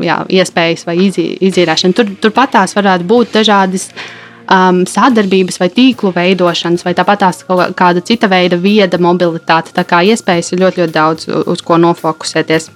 jā, 0.00 0.18
iespējas 0.29 0.87
vai 0.87 0.96
izīrēšana. 1.05 1.92
Tur, 1.92 2.07
turpat 2.20 2.50
tās 2.57 2.77
varētu 2.77 3.05
būt 3.05 3.37
dažādas 3.37 3.90
uh, 3.90 4.23
um, 4.50 4.85
sadarbības 4.88 5.61
vai 5.61 5.68
tīklu 5.72 6.12
veidošanas, 6.14 6.85
vai 6.87 6.94
tāpat 6.96 7.24
tās 7.24 7.44
kāda 7.48 8.04
cita 8.04 8.30
veida 8.30 8.57
vieda 8.61 9.00
mobilitāte. 9.00 9.74
Tā 9.74 9.85
kā 9.88 10.02
iespējas 10.04 10.52
ir 10.52 10.64
ļoti, 10.64 10.85
ļoti 10.85 10.94
daudz, 10.94 11.28
uz 11.28 11.62
ko 11.62 11.78
nofokusēties. 11.80 12.70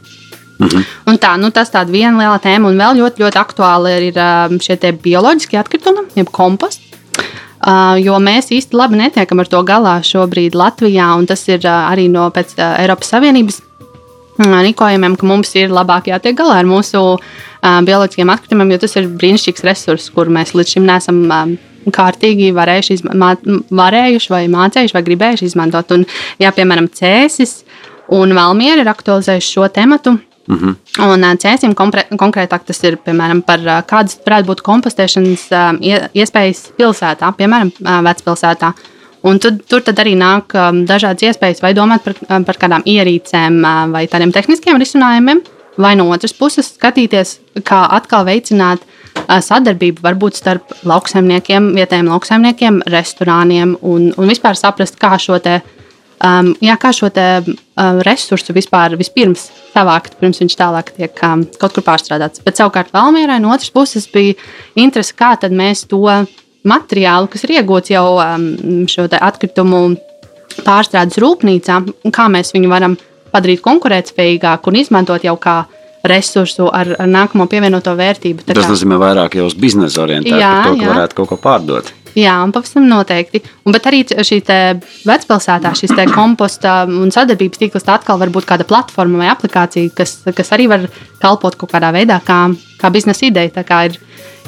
-hmm. 0.58 0.84
Un 1.06 1.18
tā, 1.18 1.36
nu, 1.38 1.50
tas 1.50 1.70
ir 1.70 1.92
viena 1.92 2.18
liela 2.18 2.38
tēma, 2.38 2.68
un 2.68 2.78
vēl 2.78 3.00
ļoti, 3.02 3.22
ļoti 3.22 3.38
aktuāli 3.38 3.94
ir 4.08 4.18
um, 4.18 4.58
šie 4.60 4.78
bioloģiskie 5.02 5.58
atkritumi, 5.58 6.08
jeb 6.14 6.30
komposts. 6.30 6.84
Uh, 7.58 7.98
jo 7.98 8.14
mēs 8.22 8.52
īsti 8.54 8.76
labi 8.78 9.00
netiekam 9.00 9.40
ar 9.42 9.48
to 9.50 9.62
galā 9.66 9.96
šobrīd 10.06 10.54
Latvijā, 10.54 11.08
un 11.18 11.26
tas 11.26 11.42
ir 11.48 11.58
uh, 11.64 11.90
arī 11.90 12.06
no 12.08 12.28
pēc, 12.30 12.54
uh, 12.54 12.76
Eiropas 12.78 13.10
Savienības 13.10 13.58
rīkojumiem, 14.38 15.16
ka 15.18 15.26
mums 15.26 15.54
ir 15.58 15.72
labāk 15.74 16.10
jātiek 16.12 16.36
galā 16.38 16.60
ar 16.62 16.68
mūsu 16.68 17.00
uh, 17.16 17.80
bioloģiskiem 17.84 18.30
atkritumiem, 18.30 18.74
jo 18.74 18.82
tas 18.84 18.96
ir 19.00 19.08
brīnišķīgs 19.08 19.66
resurs, 19.66 20.10
kur 20.14 20.30
mēs 20.30 20.54
līdz 20.54 20.76
šim 20.76 20.86
neesam 20.86 21.24
um, 21.26 21.56
kārtīgi 21.94 22.52
varējuši, 22.56 22.98
izma 22.98 23.34
varējuši 23.70 24.32
vai 24.32 24.44
mācējuši 24.52 24.96
vai 24.96 25.04
gribējuši 25.06 25.50
izmantot. 25.50 25.92
Un, 25.96 26.06
jā, 26.42 26.52
piemēram, 26.54 26.88
cēsis 26.92 27.62
un 28.14 28.34
Valmiera 28.36 28.84
ir 28.84 28.90
aktualizējuši 28.92 29.54
šo 29.54 29.68
tematu. 29.72 30.18
Mm 30.48 30.58
-hmm. 30.58 30.74
Un 31.04 31.38
cēsim 31.38 31.74
konkrētāk 31.74 32.60
tas 32.66 32.84
ir 32.84 32.96
piemēram 32.96 33.42
par 33.42 33.60
kādas 33.84 34.16
varētu 34.26 34.46
būt 34.46 34.62
kompostēšanas 34.64 35.42
iespējas 36.14 36.70
pilsētā, 36.78 37.32
piemēram, 37.36 37.72
vecpilsētā. 38.04 38.72
Un 39.26 39.40
tu, 39.42 39.50
tur 39.66 39.82
arī 39.98 40.14
nāk 40.18 40.54
um, 40.54 40.84
dažādas 40.86 41.26
iespējas, 41.26 41.62
vai 41.64 41.72
domāt 41.74 42.04
par, 42.06 42.14
um, 42.28 42.44
par 42.46 42.58
kādām 42.60 42.84
ierīcēm, 42.86 43.58
uh, 43.64 43.86
vai 43.90 44.04
tādiem 44.10 44.30
tehniskiem 44.34 44.78
risinājumiem, 44.78 45.42
vai 45.78 45.94
no 45.98 46.06
otras 46.14 46.34
puses 46.36 46.70
skatīties, 46.76 47.38
kā 47.66 47.80
atkal 47.96 48.26
veicināt 48.28 48.84
uh, 48.84 49.40
sadarbību 49.42 50.04
varbūt 50.04 50.38
starp 50.38 50.70
lauksaimniekiem, 50.86 51.72
vietējiem 51.74 52.12
lauksaimniekiem, 52.12 52.80
restorāniem 52.94 53.74
un, 53.82 54.12
un 54.14 54.30
vispār 54.30 54.58
saprast, 54.58 55.00
kā 55.02 55.16
šo 55.18 55.40
te, 55.42 55.58
um, 56.22 56.54
jā, 56.62 56.78
kā 56.78 56.94
šo 56.94 57.10
te, 57.10 57.28
uh, 57.42 58.02
resursu 58.06 58.54
vispār 58.54 58.94
vispirms 59.00 59.48
savākt, 59.74 60.14
pirms 60.22 60.38
viņš 60.44 60.58
tālāk 60.62 60.94
tiek 60.94 61.24
um, 61.26 61.42
kaut 61.58 61.74
kur 61.74 61.90
pārstrādāts. 61.90 62.46
Bet 62.46 62.62
savukārt 62.62 62.94
Valmierai 62.94 63.42
no 63.42 63.50
otras 63.50 63.74
puses 63.74 64.06
bija 64.14 64.38
interese, 64.78 65.18
kā 65.18 65.34
tad 65.42 65.50
mēs 65.50 65.88
to 65.90 66.06
materiālu, 66.68 67.30
kas 67.32 67.44
ir 67.46 67.56
iegūts 67.58 67.92
jau 67.94 68.04
um, 68.20 68.84
šo 68.90 69.08
atkritumu 69.08 69.82
pārstrādes 70.66 71.20
rūpnīcā, 71.22 71.80
kā 72.14 72.28
mēs 72.32 72.54
viņu 72.54 72.70
varam 72.70 72.96
padarīt 73.32 73.62
konkurētspējīgāku 73.64 74.72
un 74.72 74.80
izmantot 74.80 75.26
jau 75.26 75.36
kā 75.40 75.60
resursu 76.08 76.68
ar, 76.72 76.94
ar 77.02 77.08
nākamo 77.10 77.48
pievienoto 77.50 77.92
vērtību. 77.98 78.46
Tā 78.46 78.54
Tas 78.56 78.66
kā... 78.66 78.72
nozīmē 78.72 78.98
vairāk 79.00 79.38
jau 79.38 79.48
uz 79.48 79.56
biznesa 79.58 80.04
orientētu, 80.04 80.40
jā, 80.40 80.52
to, 80.64 80.76
ka 80.78 80.92
varētu 80.94 81.18
kaut 81.18 81.32
ko 81.32 81.40
pārdot. 81.42 81.92
Jā, 82.18 82.34
un 82.42 82.52
pavisam 82.54 82.86
noteikti. 82.88 83.42
Un, 83.66 83.74
bet 83.74 83.84
arī 83.86 84.00
šī 84.06 84.40
vecpilsētā 85.06 85.74
šis 85.78 85.92
komposta 86.14 86.80
un 86.88 87.12
sadarbības 87.14 87.60
tīkls 87.60 87.86
atkal 87.92 88.18
var 88.18 88.32
būt 88.34 88.48
kāda 88.48 88.66
platforma 88.66 89.22
vai 89.22 89.28
aplikācija, 89.30 89.92
kas, 89.94 90.16
kas 90.34 90.52
arī 90.56 90.68
var 90.70 90.88
kalpot 91.22 91.58
kaut 91.60 91.74
kādā 91.74 91.92
veidā 91.94 92.18
kā, 92.24 92.40
kā 92.80 92.90
biznesa 92.94 93.28
ideja. 93.28 93.52
Tā 93.60 93.66
kā 93.68 93.84
ir 93.90 94.00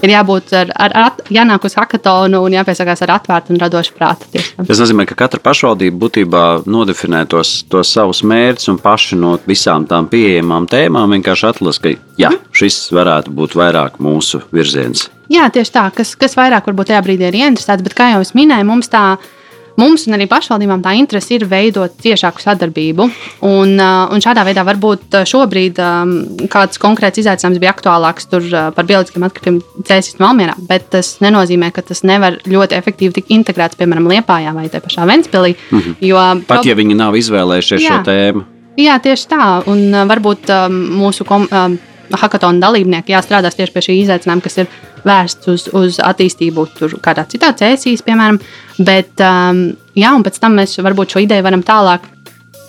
ir 0.04 0.12
jābūt 0.14 0.52
ar, 0.56 0.72
ar, 0.74 0.94
ar 0.96 1.32
jānāk 1.32 1.64
uz 1.68 1.76
hackathonu 1.78 2.42
un 2.44 2.56
jāpiesakās 2.56 3.04
ar 3.06 3.14
atvērtu 3.18 3.54
un 3.54 3.60
radošu 3.62 3.94
prātu. 3.96 4.28
Tiešām. 4.34 4.68
Tas 4.68 4.82
nozīmē, 4.82 5.06
ka 5.10 5.18
katra 5.18 5.42
pašvaldība 5.44 6.00
būtībā 6.04 6.44
nodefinē 6.70 7.24
tos, 7.30 7.60
tos 7.70 7.92
savus 7.94 8.22
mērķus 8.26 8.70
un 8.72 8.80
paši 8.82 9.18
no 9.20 9.36
visām 9.48 9.86
tām 9.90 10.08
pieejamām 10.10 10.68
tēmām 10.70 11.16
vienkārši 11.16 11.50
atlasa, 11.50 11.84
ka 11.84 11.94
jā, 12.20 12.32
šis 12.56 12.86
varētu 12.96 13.34
būt 13.36 13.58
vairāk 13.58 14.00
mūsu 14.02 14.44
virziens. 14.54 15.08
Jā, 15.30 15.46
tieši 15.52 15.76
tā, 15.76 15.84
kas, 15.94 16.16
kas 16.18 16.34
vairāk 16.38 16.66
varbūt 16.66 16.90
tajā 16.90 17.04
brīdī 17.06 17.28
ir 17.28 17.44
ieinteresēts, 17.44 17.84
bet 17.86 17.94
kā 17.94 18.10
jau 18.16 18.24
es 18.24 18.34
minēju, 18.34 18.66
mums 18.66 18.90
tā 18.90 19.04
ir 19.14 19.36
Mums 19.78 20.06
un 20.08 20.16
arī 20.16 20.26
pašvaldībām 20.30 20.82
tā 20.84 20.92
interese 20.98 21.36
ir 21.36 21.46
veidot 21.48 21.94
ciešāku 22.02 22.42
sadarbību. 22.42 23.06
Un, 23.46 23.74
uh, 23.78 24.10
un 24.12 24.22
šādā 24.22 24.44
veidā 24.46 24.64
varbūt 24.66 25.16
uh, 25.16 25.26
šobrīd 25.28 25.80
um, 25.84 26.14
kāds 26.52 26.80
konkrēts 26.82 27.22
izaicinājums 27.22 27.60
bija 27.62 27.74
aktuālāks 27.74 28.28
uh, 28.36 28.70
par 28.76 28.88
bioloģiskiem 28.88 29.26
atkritumiem 29.28 29.84
cēsīs 29.88 30.18
Malmērā, 30.20 30.56
bet 30.68 30.90
tas 30.94 31.16
nenozīmē, 31.24 31.70
ka 31.74 31.84
tas 31.86 32.02
nevar 32.08 32.40
ļoti 32.46 32.78
efektīvi 32.78 33.18
tikt 33.20 33.34
integrēts, 33.36 33.78
piemēram, 33.80 34.08
Liepājā 34.10 34.54
vai 34.56 34.68
te 34.72 34.80
pašā 34.82 35.06
Ventspilī. 35.08 35.54
Mm 35.70 35.78
-hmm. 35.78 35.94
jo, 36.00 36.24
Pat 36.46 36.66
ja 36.66 36.74
viņi 36.74 36.96
nav 36.98 37.16
izvēlējušies 37.16 37.82
jā, 37.82 38.00
šo 38.00 38.02
tēmu. 38.10 38.44
Jā, 38.80 38.98
tieši 39.02 39.28
tā. 39.28 39.62
Un 39.66 39.92
varbūt 40.08 40.50
um, 40.54 40.76
mūsu 41.00 41.24
kom, 41.24 41.46
um, 41.50 41.78
hackathona 42.18 42.60
dalībnieki 42.62 43.14
jāstrādās 43.14 43.56
tieši 43.58 43.74
pie 43.74 43.82
šī 43.86 43.96
izaicinājuma, 44.04 44.42
kas 44.44 44.58
ir 44.62 44.70
vērsts 45.06 45.50
uz, 45.52 45.66
uz 45.76 45.98
attīstību 46.04 46.66
kādā 47.02 47.26
citā 47.30 47.52
cēsīs, 47.56 48.04
piemēram. 48.06 48.40
Bet, 48.80 49.12
um, 49.24 49.66
jā, 49.98 50.14
un 50.14 50.24
pēc 50.26 50.40
tam 50.42 50.56
mēs 50.60 50.78
varbūt 50.82 51.16
šo 51.16 51.24
ideju 51.24 51.46
varam 51.46 51.64
tālāk 51.66 52.06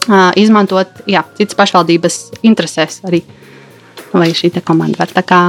uh, 0.10 0.32
izmantot 0.40 1.04
jā, 1.10 1.24
citas 1.38 1.58
pašvaldības 1.60 2.20
interesēs 2.48 3.02
arī, 3.08 3.24
lai 4.14 4.32
šī 4.36 4.54
komanda 4.64 5.02
var 5.02 5.14
tā 5.14 5.26
kā. 5.26 5.42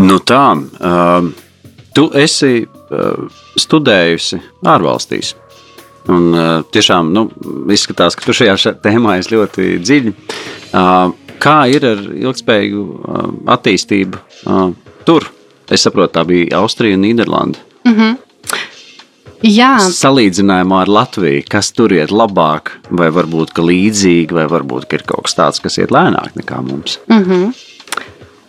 Nu 0.00 0.18
tā, 0.22 0.44
uh, 0.54 1.30
tu 1.96 2.10
esi 2.14 2.64
uh, 2.64 3.40
studējusi 3.58 4.40
ārvalstīs. 4.70 5.34
Un, 6.10 6.30
uh, 6.32 6.62
tiešām 6.72 7.10
nu, 7.14 7.26
izskatās, 7.70 8.16
ka 8.16 8.24
tu 8.24 8.34
šajā 8.34 8.76
tēmā 8.82 9.18
esi 9.20 9.34
ļoti 9.34 9.66
dziļi. 9.82 10.14
Uh, 10.70 11.12
kā 11.40 11.58
ir 11.72 11.86
ar 11.88 12.02
ilgspējīgu 12.06 12.82
uh, 12.82 13.28
attīstību 13.56 14.24
uh, 14.46 14.66
tur? 15.08 15.30
Es 15.70 15.86
saprotu, 15.86 16.16
tā 16.16 16.24
bija 16.26 16.58
Austrija 16.58 16.98
un 16.98 17.04
Nīderlanda. 17.06 17.58
Mm 17.86 17.94
-hmm. 17.94 18.18
Jā. 19.46 19.78
Salīdzinājumā 19.80 20.82
ar 20.84 20.90
Latviju, 20.92 21.44
kas 21.48 21.72
tur 21.72 21.94
iet 21.96 22.10
labāk, 22.12 22.74
vai 22.90 23.08
varbūt 23.08 23.56
līdzīgi, 23.56 24.36
vai 24.36 24.44
varbūt 24.50 24.92
ir 24.92 25.02
kaut 25.08 25.24
kas 25.24 25.34
tāds, 25.38 25.62
kas 25.64 25.78
iet 25.78 25.94
lēnāk 25.94 26.36
nekā 26.36 26.60
mums. 26.60 26.98
Mm 27.08 27.24
-hmm. 27.24 27.54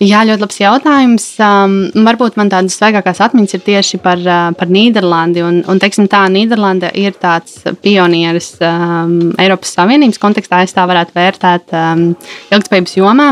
Jā, 0.01 0.23
ļoti 0.25 0.41
labs 0.41 0.57
jautājums. 0.57 1.25
Um, 1.45 1.73
varbūt 2.07 2.37
man 2.39 2.49
tādas 2.49 2.73
svaigākās 2.79 3.19
atmiņas 3.21 3.53
ir 3.53 3.61
tieši 3.67 3.99
par, 4.01 4.17
uh, 4.25 4.47
par 4.57 4.71
Nīderlandi. 4.73 5.43
Un, 5.45 5.59
un, 5.69 5.81
teiksim, 5.81 6.07
tā 6.09 6.23
Nīderlanda 6.33 6.89
ir 6.97 7.13
tāds 7.21 7.59
pionieris 7.83 8.55
um, 8.65 9.29
Eiropas 9.37 9.75
Savienības 9.77 10.17
kontekstā, 10.23 10.63
es 10.65 10.73
tā 10.73 10.87
varētu 10.89 11.13
vērtēt 11.19 11.75
um, 11.77 12.07
ilgspējības 12.49 12.97
jomā. 12.97 13.27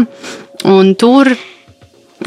Un 0.70 0.94
tur 1.00 1.32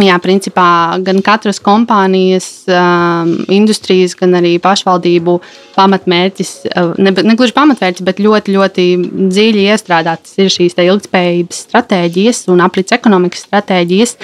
Jā, 0.00 0.14
principā 0.24 0.96
gan 1.04 1.18
katras 1.20 1.58
kompānijas, 1.60 2.46
um, 2.64 3.34
industrijas, 3.52 4.14
gan 4.16 4.32
arī 4.38 4.54
pašvaldību 4.62 5.34
pamatmērķis, 5.74 6.52
uh, 6.70 6.94
ne, 6.96 7.12
ne 7.12 7.34
gluži 7.36 7.52
pamatmērķis, 7.58 8.04
bet 8.06 8.22
ļoti, 8.24 8.54
ļoti 8.56 8.86
dziļi 9.34 9.66
iestrādātas 9.68 10.38
ir 10.40 10.48
šīs 10.54 10.78
ilgspējības 10.80 11.60
stratēģijas 11.66 12.40
un 12.54 12.64
aprits 12.64 12.96
ekonomikas 12.96 13.44
stratēģijas. 13.44 14.16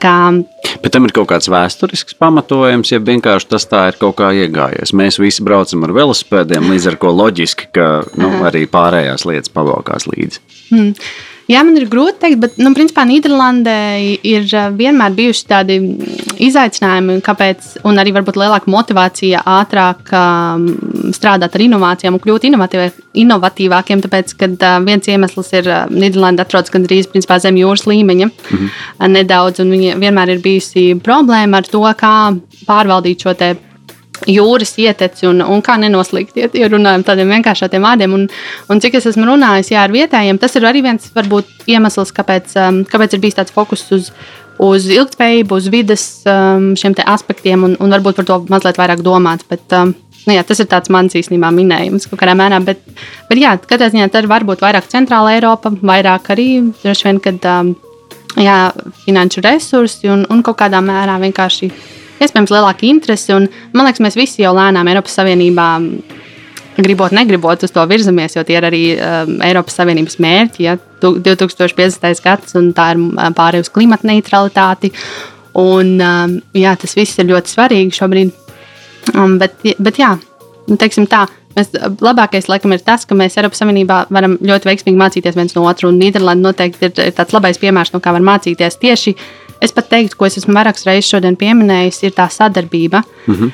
Kā, 0.00 0.14
Bet 0.82 0.94
tam 0.96 1.06
ir 1.06 1.12
kaut 1.14 1.28
kāds 1.30 1.46
vēsturisks 1.52 2.16
pamatojums, 2.18 2.90
ja 2.90 2.98
vienkārši 3.04 3.50
tas 3.52 3.68
tā 3.70 3.84
ir 3.90 3.98
kaut 4.00 4.16
kā 4.18 4.32
iegājies. 4.34 4.94
Mēs 4.96 5.20
visi 5.20 5.44
braucam 5.44 5.84
ar 5.86 5.92
velosipēdiem, 5.94 6.72
līdz 6.72 6.88
ar 6.90 6.98
to 7.04 7.12
loģiski, 7.14 7.68
ka 7.76 7.86
nu, 8.18 8.32
arī 8.48 8.64
pārējās 8.66 9.28
lietas 9.28 9.52
pavalkās 9.54 10.08
līdzi. 10.10 10.42
Hmm. 10.72 10.90
Jā, 11.44 11.60
man 11.60 11.76
ir 11.76 11.84
grūti 11.92 12.16
pateikt, 12.16 12.38
bet, 12.40 12.54
nu, 12.62 12.70
principā, 12.76 13.02
Nīderlandē 13.04 13.76
ir 14.24 14.46
eh, 14.48 14.68
vienmēr 14.72 15.12
bijuši 15.16 15.42
tādi 15.50 15.76
izaicinājumi, 16.40 17.18
kāpēc, 17.24 17.66
un 17.84 18.00
arī 18.00 18.14
varbūt 18.16 18.38
lielāka 18.40 18.70
motivācija 18.72 19.42
ātrāk 19.58 20.08
um, 20.16 20.64
strādāt 21.12 21.56
ar 21.56 21.64
inovācijām 21.66 22.16
un 22.16 22.22
kļūt 22.24 22.48
inovatīvākiem. 22.48 24.04
Tāpēc, 24.06 24.34
kad 24.40 24.56
uh, 24.64 24.78
viens 24.86 25.10
iemesls 25.12 25.52
ir, 25.58 25.68
uh, 25.68 25.84
Nīderlanda 25.92 26.46
atrodas 26.48 26.72
gandrīz 26.72 27.10
principā, 27.12 27.36
zem 27.44 27.60
jūras 27.60 27.84
līmeņa 27.90 28.30
-hmm. 28.30 29.12
nedaudz, 29.12 29.60
un 29.60 29.76
viņa 29.76 30.00
vienmēr 30.00 30.36
ir 30.36 30.42
bijusi 30.44 30.94
problēma 30.96 31.60
ar 31.60 31.68
to, 31.68 31.84
kā 32.00 32.16
pārvaldīt 32.64 33.28
šo 33.28 33.36
te 33.36 33.54
jūras 34.30 34.74
ieteci 34.80 35.28
un, 35.28 35.42
un 35.42 35.62
kā 35.64 35.76
nenoslīgt, 35.80 36.36
ja, 36.38 36.48
ja 36.54 36.68
runājam 36.72 37.04
tādiem 37.06 37.32
vienkāršiem 37.36 37.84
vārdiem. 37.84 38.14
Un, 38.16 38.28
un 38.72 38.84
cik 38.84 38.98
es 39.00 39.10
esmu 39.12 39.28
runājis 39.28 39.72
jā, 39.74 39.82
ar 39.84 39.94
vietējiem, 39.94 40.40
tas 40.42 40.56
ir 40.56 40.68
arī 40.68 40.84
viens 40.86 41.10
varbūt, 41.14 41.66
iemesls, 41.70 42.14
kāpēc, 42.16 42.56
um, 42.60 42.80
kāpēc 42.88 43.16
ir 43.16 43.24
bijis 43.24 43.38
tāds 43.40 43.54
fokus 43.54 43.84
uz, 43.94 44.10
uz 44.62 44.88
ilgspējību, 44.90 45.60
uz 45.60 45.68
vidas 45.72 46.06
um, 46.30 46.72
šiem 46.78 46.96
aspektiem 47.04 47.68
un, 47.68 47.76
un 47.80 47.94
varbūt 47.98 48.22
par 48.22 48.30
to 48.30 48.40
mazliet 48.52 48.80
vairāk 48.80 49.04
domāts. 49.04 49.46
Bet, 49.48 49.66
um, 49.76 49.94
Nu, 50.24 50.32
jā, 50.32 50.40
tas 50.40 50.56
ir 50.62 50.68
mans 50.88 51.12
īstenībā 51.12 51.50
minējums 51.52 52.06
kaut 52.08 52.16
kādā 52.22 52.32
mērā. 52.32 52.56
Bet, 52.64 52.78
bet 53.28 53.36
jā, 53.36 53.50
katrā 53.60 53.90
ziņā 53.92 54.06
tā 54.08 54.22
ir 54.22 54.28
varbūt 54.30 54.62
vairāk 54.64 54.86
centrāla 54.88 55.34
Eiropa, 55.36 55.68
vairāk 55.68 56.30
arī 56.32 56.46
droši 56.80 57.04
vien, 57.04 57.18
kad 57.20 57.44
um, 57.50 57.74
jā, 58.40 58.72
finanšu 59.04 59.44
resursi 59.44 60.08
un, 60.08 60.24
un 60.32 60.40
kaut 60.46 60.56
kādā 60.62 60.80
mērā 60.84 61.18
vienkārši 61.20 61.68
iespējams 62.26 62.52
lielāka 62.54 62.86
interese. 62.88 63.34
Un, 63.36 63.48
man 63.74 63.88
liekas, 63.88 64.02
mēs 64.04 64.18
visi 64.18 64.44
jau 64.44 64.54
lēnām 64.56 64.90
Eiropas 64.90 65.16
Savienībā. 65.20 65.68
Gribot, 66.74 67.12
negribot, 67.14 67.62
uz 67.62 67.70
to 67.70 67.84
virzamies, 67.86 68.34
jo 68.34 68.42
tie 68.42 68.56
ir 68.58 68.64
arī 68.66 68.80
um, 68.96 69.36
Eiropas 69.46 69.76
Savienības 69.78 70.18
mērķi. 70.18 70.64
Ja, 70.66 70.74
2050. 71.04 72.24
gads, 72.24 72.56
un 72.58 72.72
tā 72.74 72.88
ir 72.96 73.04
pārējai 73.38 73.62
uz 73.62 73.70
klimata 73.70 74.10
neutralitāti. 74.10 74.90
Un, 75.54 75.94
um, 76.02 76.34
jā, 76.58 76.74
tas 76.82 76.96
viss 76.98 77.22
ir 77.22 77.30
ļoti 77.30 77.54
svarīgi 77.54 77.94
šobrīd. 77.94 78.34
Um, 79.14 79.38
bet, 79.38 79.54
bet 79.62 80.02
jā, 80.02 80.16
nu, 80.66 80.80
teiksim 80.80 81.06
tā, 81.06 81.28
Mēs, 81.54 81.70
labākais, 82.02 82.48
laikam, 82.50 82.72
ir 82.74 82.82
tas, 82.82 83.04
ka 83.06 83.14
mēs 83.14 83.36
Eiropas 83.38 83.60
Savienībā 83.62 84.00
varam 84.14 84.34
ļoti 84.42 84.66
veiksmīgi 84.66 84.98
mācīties 84.98 85.36
viens 85.38 85.54
no 85.54 85.62
otra. 85.70 85.90
Nīderlanda 85.94 86.48
noteikti 86.48 86.88
ir, 86.88 86.94
ir 86.98 87.14
tāds 87.14 87.34
labais 87.36 87.60
piemērs, 87.62 87.92
no 87.94 88.00
kā 88.02 88.10
var 88.14 88.24
mācīties 88.26 88.80
tieši 88.82 89.14
Es 89.64 89.72
pat 89.72 89.88
teiktu, 89.88 90.18
ko 90.20 90.28
es 90.28 90.36
esmu 90.40 90.56
vairākas 90.58 90.84
reizes 90.84 91.08
šodien 91.08 91.38
pieminējis, 91.40 92.02
ir 92.04 92.16
tā 92.16 92.28
sadarbība. 92.32 93.02
Mm 93.26 93.34
-hmm. 93.34 93.52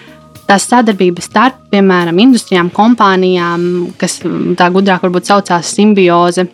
Tā 0.50 0.56
sadarbība 0.58 1.22
starp, 1.22 1.60
piemēram, 1.70 2.18
industrijām, 2.18 2.70
kompānijām, 2.74 3.92
kas 3.98 4.18
tā 4.58 4.66
gudrāk 4.74 5.04
varbūt 5.06 5.30
saucās 5.30 5.74
simbioze, 5.76 6.46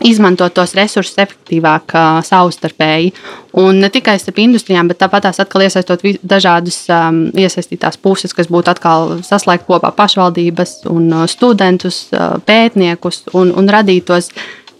izmantot 0.00 0.54
tos 0.54 0.74
resursus 0.74 1.18
efektīvāk, 1.18 1.92
uh, 1.94 2.24
savstarpēji. 2.24 3.12
Un 3.52 3.80
ne 3.80 3.88
tikai 3.92 4.18
starp 4.18 4.38
industrijām, 4.38 4.88
bet 4.88 4.98
tāpat 4.98 5.22
tās 5.28 5.40
atkal 5.40 5.64
iesaistot 5.66 6.02
dažādas 6.22 6.78
um, 6.92 7.30
iesaistītās 7.32 7.96
puses, 8.02 8.34
kas 8.36 8.48
būtu 8.52 8.72
atkal 8.72 9.18
saslēgt 9.26 9.66
kopā 9.68 9.92
pašvaldības 9.96 10.86
un 10.92 11.12
uh, 11.12 11.26
studentus, 11.26 12.06
uh, 12.12 12.36
pētniekus 12.46 13.26
un, 13.32 13.52
un 13.56 13.68
radītos 13.68 14.30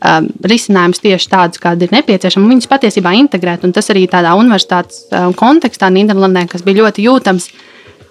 um, 0.01 0.29
risinājums 0.47 1.01
tieši 1.03 1.31
tādus, 1.33 1.63
kādi 1.63 1.87
ir 1.87 1.95
nepieciešami, 1.97 2.51
viņus 2.55 2.71
patiesībā 2.71 3.15
integrēt. 3.21 3.65
Un 3.67 3.75
tas 3.77 3.89
arī 3.95 4.07
tādā 4.11 4.35
universitātes 4.39 5.07
um, 5.11 5.33
kontekstā 5.37 5.91
Nīderlandē, 5.93 6.47
kas 6.51 6.65
bija 6.67 6.85
ļoti 6.85 7.07
jūtams, 7.07 7.49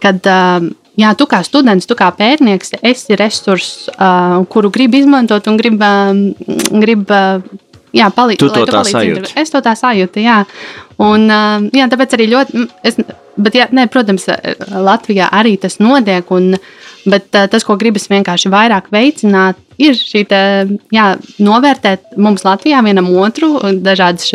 kad 0.04 0.32
um, 0.32 0.71
jā, 1.00 1.12
tu 1.17 1.28
kā 1.30 1.41
students, 1.45 1.88
tu 1.89 1.98
kā 1.98 2.10
pētnieks, 2.15 2.76
esi 2.86 3.19
resurss, 3.19 3.89
uh, 3.95 4.41
kuru 4.52 4.71
grib 4.74 4.95
izmantot 4.98 5.48
un 5.52 5.60
grib, 5.60 5.82
uh, 5.82 6.80
grib 6.84 7.12
uh, 7.13 7.43
jā, 7.95 8.10
palīdz, 8.15 8.41
Tu 8.41 8.50
to 8.50 8.63
lai 8.65 8.71
tā 8.71 8.86
sajūti. 8.91 9.36
Es 9.41 9.54
to 9.54 9.62
tā 9.65 9.76
sajūtu, 9.80 10.24
jā. 10.26 10.41
Un, 11.04 11.28
uh, 11.30 11.67
jā, 11.76 11.89
tāpēc 11.91 12.17
arī 12.17 12.30
ļoti, 12.32 12.65
es, 12.88 13.00
bet, 13.36 13.60
jā, 13.60 13.69
nē, 13.76 13.88
protams, 13.93 14.30
Latvijā 14.71 15.30
arī 15.36 15.56
tas 15.62 15.80
notiek, 15.84 16.32
un, 16.36 16.56
bet 17.06 17.30
uh, 17.36 17.50
tas, 17.52 17.67
ko 17.67 17.78
gribas 17.80 18.10
vienkārši 18.12 18.52
vairāk 18.54 18.91
veicināt, 18.95 19.60
ir 19.81 19.97
šī 19.97 20.23
te, 20.29 20.41
jā, 20.95 21.05
novērtēt 21.43 22.15
mums 22.21 22.45
Latvijā 22.47 22.81
vienam 22.85 23.09
otru, 23.19 23.53
dažādas 23.83 24.27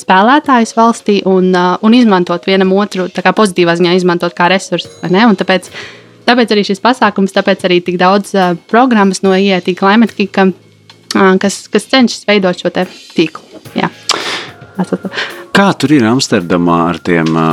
spēlētājus 0.00 0.74
valstī 0.76 1.20
un, 1.28 1.50
uh, 1.54 1.76
un 1.84 1.96
izmantot 1.96 2.46
vienam 2.48 2.72
otru, 2.76 3.08
pozitīvā 3.08 3.76
ziņā 3.80 3.94
izmantot 3.98 4.36
kā 4.36 4.48
resursu. 4.52 4.90
Tāpēc, 5.04 5.70
tāpēc 6.28 6.54
arī 6.54 6.66
šis 6.68 6.82
pasākums, 6.84 7.34
tāpēc 7.36 7.64
arī 7.68 7.80
tik 7.84 7.98
daudz 8.00 8.34
uh, 8.36 8.52
programmas 8.70 9.24
no 9.24 9.34
IET 9.36 9.72
Climate 9.78 10.16
Kick, 10.16 10.42
uh, 10.42 11.34
kas, 11.40 11.64
kas 11.72 11.90
cenšas 11.92 12.28
veidot 12.28 12.60
šo 12.60 12.72
tīklu. 12.74 13.64
Jā. 13.78 13.90
Kā 15.54 15.68
tur 15.78 15.92
ir 15.94 16.06
Amsterdamā 16.08 16.78
ar 16.90 16.98
tiem, 17.02 17.28
ā, 17.38 17.48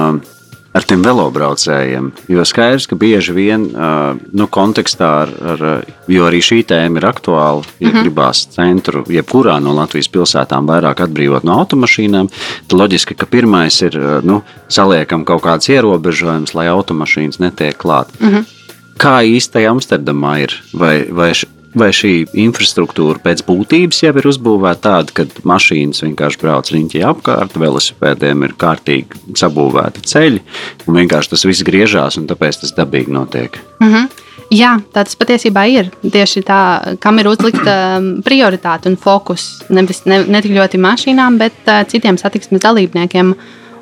ar 0.74 0.86
tiem 0.88 1.04
velobraucējiem? 1.04 2.12
Jo 2.32 2.46
skaidrs, 2.48 2.88
ka 2.90 2.98
bieži 3.00 3.36
vien 3.36 3.68
nu, 3.72 4.48
kontekstā 4.52 5.10
ar, 5.26 5.34
ar, 5.54 5.66
jo 6.12 6.28
arī 6.28 6.42
šī 6.46 6.62
tēma 6.68 7.02
ir 7.02 7.08
aktuāla, 7.10 7.66
ja 7.80 7.90
mm 7.90 7.94
-hmm. 7.94 8.02
gribās 8.04 8.46
centru, 8.56 9.04
jebkurā 9.08 9.60
no 9.60 9.76
Latvijas 9.76 10.10
pilsētām 10.10 10.68
vairāk 10.68 11.04
atbrīvot 11.06 11.44
no 11.44 11.60
automašīnām, 11.60 12.30
tad 12.68 12.80
loģiski, 12.80 13.16
ka 13.16 13.26
pirmais 13.26 13.82
ir 13.82 14.00
nu, 14.24 14.42
saliekam 14.68 15.26
kaut 15.26 15.44
kāds 15.44 15.70
ierobežojums, 15.70 16.54
lai 16.54 16.68
automašīnas 16.68 17.40
netiek 17.40 17.78
klāt. 17.78 18.08
Mm 18.20 18.30
-hmm. 18.30 18.46
Kā 18.98 19.24
īsti 19.26 19.66
Amsterdamā 19.68 20.40
ir? 20.44 20.54
Vai, 20.74 21.08
vai, 21.10 21.34
vai 21.78 21.92
šī 21.96 22.14
infrastruktūra 22.44 23.22
pēc 23.24 23.44
būtības 23.48 24.02
jau 24.04 24.14
ir 24.20 24.28
uzbūvēta 24.32 24.82
tāda, 24.88 25.16
ka 25.16 25.44
mašīnas 25.48 26.04
vienkārši 26.06 26.42
brauc 26.42 26.72
riņķī 26.74 27.04
apkārt, 27.08 27.56
velosipēdiem 27.60 28.48
ir 28.48 28.58
kārtīgi 28.60 29.38
sabūvēti 29.40 30.04
ceļi, 30.12 30.42
un 30.88 31.00
vienkārši 31.00 31.34
tas 31.36 31.48
viss 31.48 31.68
griežās, 31.68 32.20
un 32.20 32.28
tāpēc 32.32 32.64
tas 32.64 32.76
dabīgi 32.78 33.16
notiek? 33.16 33.62
Mhm. 33.84 34.12
Jā, 34.52 34.74
tā 34.92 35.06
tas 35.08 35.16
patiesībā 35.16 35.64
ir. 35.72 35.88
Tieši 36.04 36.42
tā, 36.44 36.60
kam 37.00 37.22
ir 37.22 37.30
uzlikta 37.32 37.76
um, 38.02 38.10
prioritāte 38.26 38.92
un 38.92 38.98
fokus 39.00 39.62
nevis 39.72 40.04
ne, 40.10 40.26
ne 40.28 40.42
tik 40.44 40.58
ļoti 40.58 40.82
mašīnām, 40.82 41.40
bet 41.40 41.72
uh, 41.72 41.86
citiem 41.88 42.20
satiksmes 42.20 42.64
dalībniekiem. 42.66 43.32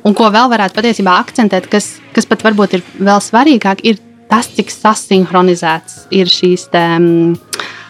Un 0.05 0.15
ko 0.15 0.29
vēl 0.31 0.51
varētu 0.51 0.77
patiesībā 0.77 1.17
akcentēt, 1.23 1.65
kas, 1.73 1.95
kas 2.13 2.29
pat 2.29 2.45
varbūt 2.45 2.77
ir 2.77 2.85
vēl 3.01 3.17
svarīgāk, 3.23 3.81
ir 3.81 3.97
tas, 4.29 4.47
cik 4.53 4.69
sasinhronizēts 4.69 6.05
ir 6.13 6.29
šīs 6.29 6.69
te, 6.69 6.85
um, 7.01 7.33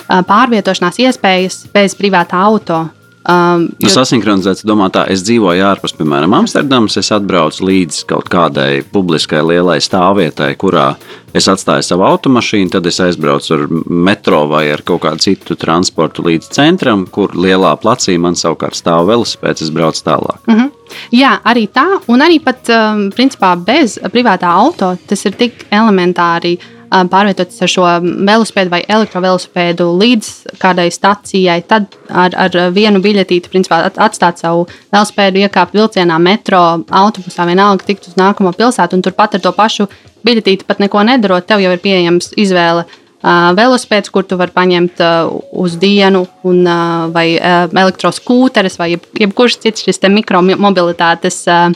pārvietošanās 0.10 1.02
iespējas 1.06 1.66
bez 1.74 1.98
privātā 2.00 2.42
auto. 2.50 2.88
Um, 3.30 3.66
Nu, 3.84 3.90
sasinhronizēts, 3.92 4.64
domā, 4.66 4.88
tā, 4.94 5.04
es 5.12 5.22
dzīvoju 5.28 5.64
ārpus, 5.68 5.92
piemēram, 5.98 6.32
Amsterdamas. 6.38 6.96
Es 7.02 7.12
atbraucu 7.14 7.66
līdz 7.68 8.00
kaut 8.10 8.30
kādai 8.32 8.80
publiskai 8.94 9.42
lielai 9.44 9.78
stāvvietai, 9.84 10.54
kurā 10.58 10.94
es 11.36 11.50
atstāju 11.52 11.84
savu 11.86 12.08
automašīnu, 12.08 12.72
tad 12.74 12.88
es 12.90 12.98
aizbraucu 13.04 13.54
ar 13.58 13.66
metro 13.92 14.46
vai 14.50 14.64
ar 14.72 14.82
kaut 14.88 15.04
kādu 15.04 15.22
citu 15.28 15.60
transportu 15.60 16.26
līdz 16.26 16.50
centram, 16.56 17.06
kur 17.12 17.36
lielā 17.36 17.76
placī 17.84 18.16
man 18.18 18.40
savukārt 18.40 18.80
stāv 18.80 19.12
velosipēds, 19.12 19.68
es 19.68 19.76
braucu 19.76 20.06
tālāk. 20.08 20.42
Mhm. 20.48 20.74
Jā, 21.14 21.36
arī 21.46 21.68
tā, 21.70 21.86
un 22.10 22.24
arī 22.26 22.40
pat 22.42 22.72
um, 22.74 23.10
principā 23.14 23.54
bez 23.62 24.00
privātā 24.10 24.50
auto 24.50 24.96
tas 25.06 25.26
ir 25.28 25.38
tik 25.38 25.68
elementāri. 25.70 26.58
um, 26.58 26.79
Pārvietoties 26.90 27.62
ar 27.62 27.72
šo 27.72 27.88
velosipēdu 28.04 28.74
vai 28.74 28.82
elektrovelosipēdu 28.90 29.86
līdz 30.00 30.30
kādai 30.62 30.88
stacijai, 30.94 31.60
tad 31.70 31.94
ar, 32.10 32.34
ar 32.34 32.56
vienu 32.76 33.02
biļetīti 33.04 33.52
principā, 33.52 33.84
at- 33.90 34.00
atstāt 34.10 34.42
savu 34.42 34.66
velosipēdu, 34.94 35.44
iekāpt 35.46 35.78
vilcienā, 35.78 36.18
metro, 36.22 36.62
autobusā, 36.90 37.46
vienalga 37.50 37.86
tikt 37.86 38.10
uz 38.10 38.18
nākamo 38.20 38.56
pilsētu, 38.58 38.98
un 38.98 39.06
turpat 39.06 39.38
ar 39.38 39.46
to 39.46 39.54
pašu 39.54 39.90
biļetīti 40.26 40.66
pat 40.66 40.82
neko 40.82 41.06
nedarot. 41.06 41.46
Tev 41.46 41.62
jau 41.62 41.76
ir 41.76 41.84
pieejams 41.84 42.34
izvēle 42.38 42.88
Uh, 43.20 43.50
velosipēds, 43.52 44.08
kur 44.16 44.24
tu 44.24 44.38
vari 44.40 44.54
paņemt 44.56 45.02
uh, 45.04 45.28
uz 45.60 45.74
dienu, 45.76 46.22
un, 46.48 46.62
uh, 46.64 47.10
vai 47.12 47.34
elektroskūteris, 47.36 48.78
vai 48.80 48.94
jeb, 48.94 49.04
jebkurš 49.20 49.58
cits 49.66 49.84
šis 49.84 50.00
te 50.00 50.08
mikromobilitātes 50.08 51.42
um, 51.52 51.76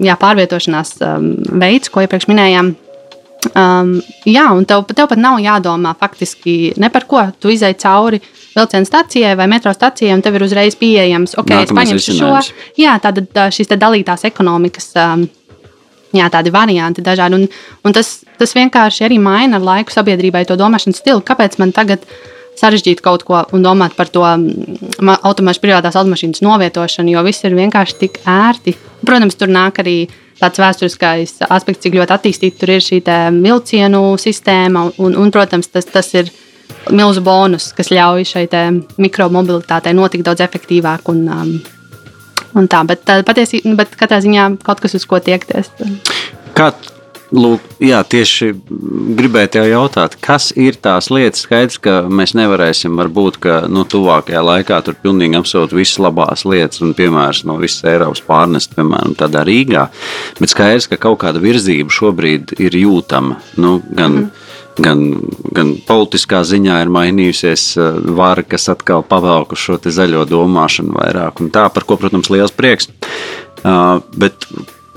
jā, 0.00 0.16
pārvietošanās 0.16 0.94
um, 1.04 1.28
veids, 1.60 1.92
ko 1.92 2.00
iepriekš 2.00 2.30
minējām. 2.32 2.72
Um, 3.54 3.96
jā, 4.26 4.46
un 4.56 4.64
tev, 4.68 4.84
tev 4.90 5.08
pat 5.10 5.20
nav 5.20 5.38
jādomā 5.42 5.92
faktiski 5.98 6.74
ne 6.80 6.90
par 6.92 7.06
ko. 7.08 7.22
Tu 7.40 7.54
izai 7.54 7.74
cauri 7.78 8.20
vilciena 8.56 8.88
stacijai 8.88 9.34
vai 9.38 9.48
metro 9.50 9.72
stacijai, 9.74 10.14
un 10.16 10.22
tev 10.24 10.38
ir 10.38 10.46
uzreiz 10.46 10.76
pieejams, 10.80 11.36
ok, 11.36 11.50
es 11.52 11.70
Nākamais 11.70 11.80
paņemšu 11.80 12.16
šo. 12.18 12.30
Jā, 12.80 12.96
tāda 13.02 13.26
tā, 13.26 13.48
šīs 13.52 13.72
te 13.72 13.78
dalītās 13.80 14.24
ekonomikas. 14.28 14.92
Um, 15.02 15.26
jā, 16.16 16.28
tādi 16.32 16.52
varianti 16.54 17.04
dažādi. 17.04 17.40
Un, 17.42 17.50
un 17.84 17.96
tas, 17.96 18.20
tas 18.40 18.56
vienkārši 18.56 19.06
arī 19.08 19.20
maina 19.22 19.60
ar 19.60 19.68
laiku 19.68 19.94
sabiedrībai 19.94 20.46
to 20.48 20.56
domāšanas 20.58 21.02
stilu. 21.02 21.24
Kāpēc 21.26 21.58
man 21.62 21.74
tagad 21.76 22.06
sarežģīt 22.56 23.02
kaut 23.04 23.26
ko 23.28 23.42
un 23.52 23.64
domāt 23.64 23.96
par 23.98 24.08
to 24.12 24.24
mm, 24.24 25.16
automašīnu, 25.20 25.62
privātās 25.62 25.98
automašīnas 26.00 26.44
novietošanu, 26.44 27.12
jo 27.12 27.24
viss 27.26 27.44
ir 27.44 27.56
vienkārši 27.58 27.98
tik 28.00 28.22
ērti. 28.24 28.76
Protams, 29.04 29.36
tur 29.36 29.52
nāk 29.52 29.82
arī 29.84 29.98
tāds 30.40 30.60
vēsturiskais 30.60 31.36
aspekts, 31.48 31.84
cik 31.84 31.96
ļoti 31.98 32.14
attīstīta 32.16 32.60
tur 32.60 32.74
ir 32.76 32.84
šī 32.84 33.00
vilcienu 33.36 34.02
sistēma. 34.20 34.88
Un, 35.02 35.16
un, 35.16 35.32
protams, 35.34 35.70
tas, 35.72 35.88
tas 35.88 36.12
ir 36.14 36.30
milzu 36.92 37.22
bonus, 37.24 37.70
kas 37.76 37.92
ļauj 37.94 38.26
šai 38.32 38.44
te 38.50 38.62
mikromobilitātei 39.02 39.94
notikt 39.96 40.26
daudz 40.26 40.44
efektīvāk. 40.46 41.08
Un, 41.12 41.24
um, 41.28 41.54
un 42.56 42.68
tā, 42.70 42.82
bet, 42.88 43.04
tā, 43.08 43.20
patiesi, 43.26 43.62
bet 43.78 43.96
katrā 43.98 44.20
ziņā 44.24 44.50
kaut 44.66 44.82
kas, 44.84 44.96
uz 44.98 45.06
ko 45.08 45.20
tiekties. 45.22 45.72
Kā, 46.56 46.72
lūk, 47.34 47.64
jā, 47.82 47.98
tieši 48.06 48.52
gribēju 49.18 49.50
te 49.56 49.62
jautāt, 49.66 50.16
kas 50.22 50.50
ir 50.54 50.78
tās 50.82 51.08
lietas, 51.10 51.42
skaidrs, 51.46 51.80
ka 51.82 51.96
mēs 52.06 52.36
nevarēsim, 52.38 52.94
varbūt, 53.00 53.38
ka 53.42 53.58
nu, 53.72 53.82
tuvākajā 53.88 54.42
laikā 54.46 54.80
tur 54.86 54.98
pilnīgi 55.02 55.38
absolūti 55.40 55.78
visas 55.80 56.00
labās 56.02 56.46
lietas 56.46 56.82
un 56.84 56.94
piemērs 56.98 57.44
no 57.48 57.58
visas 57.62 57.86
Eiropas 57.88 58.22
pārnest, 58.26 58.76
piemēram, 58.78 59.16
tādā 59.18 59.42
Rīgā, 59.46 59.88
bet 60.40 60.54
skaidrs, 60.54 60.88
ka 60.90 61.00
kaut 61.08 61.20
kāda 61.24 61.42
virzība 61.42 61.92
šobrīd 61.92 62.56
ir 62.62 62.78
jūtama, 62.84 63.40
nu, 63.62 63.78
gan 63.90 64.20
mm. 64.26 64.34
Gan, 64.76 64.98
gan 65.56 65.70
politiskā 65.88 66.42
ziņā 66.44 66.82
ir 66.84 66.90
mainījusies 66.92 67.62
uh, 67.80 67.94
vara, 68.12 68.42
kas 68.44 68.68
atkal 68.68 69.00
pavelku 69.08 69.56
šo 69.56 69.78
te 69.80 69.88
zaļo 69.88 70.26
domāšanu 70.28 70.92
vairāk, 70.98 71.40
tā, 71.48 71.62
par 71.72 71.86
ko, 71.88 71.96
protams, 71.96 72.28
liels 72.28 72.52
prieks. 72.52 72.90
Uh, 73.62 74.02
bet 74.20 74.44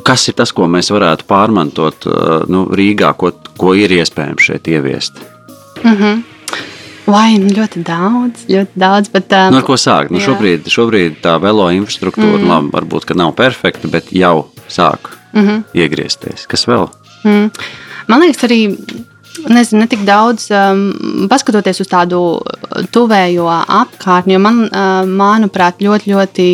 kas 0.09 0.25
ir 0.29 0.37
tas, 0.39 0.53
ko 0.55 0.65
mēs 0.71 0.89
varētu 0.93 1.27
pārmantot 1.29 2.09
uh, 2.09 2.47
nu, 2.49 2.65
Rīgā, 2.73 3.13
ko, 3.19 3.31
ko 3.59 3.75
ir 3.77 3.93
iespējams 3.99 4.49
šeit 4.49 4.69
ieviest? 4.71 5.21
Vai 7.09 7.37
nu 7.41 7.49
ļoti 7.53 7.81
daudz, 7.85 8.45
ļoti 8.49 8.81
daudz. 8.81 9.09
Bet, 9.13 9.31
um, 9.33 9.53
Nu, 9.53 9.61
ar 9.61 9.65
ko 9.65 9.77
sākt? 9.81 10.13
Nu, 10.13 10.21
jā. 10.21 10.29
šobrīd, 10.29 10.67
šobrīd 10.69 11.21
tā 11.23 11.37
velo 11.41 11.69
infrastruktūra, 11.73 12.41
mm. 12.41 12.49
labi, 12.49 12.73
varbūt 12.75 13.13
nav 13.17 13.33
perfekta, 13.37 13.89
bet 13.89 14.11
jau 14.13 14.49
sāk 14.69 15.13
mm 15.33 15.45
-hmm. 15.45 15.63
iegriezties. 15.73 16.45
Kas 16.49 16.67
vēl? 16.69 16.89
Mm. 17.23 17.49
Man 18.07 18.21
liekas, 18.21 18.43
arī 18.43 18.77
nezinu, 19.49 19.81
ne 19.81 19.87
tik 19.87 20.05
daudz 20.05 20.49
um, 20.51 21.27
paskatoties 21.29 21.81
uz 21.81 21.87
tādu 21.87 22.41
tuvējo 22.91 23.47
apkārtni, 23.49 24.33
jo 24.33 24.39
man, 24.39 24.63
uh, 24.67 25.05
manuprāt, 25.05 25.81
ļoti, 25.81 26.13
ļoti 26.13 26.47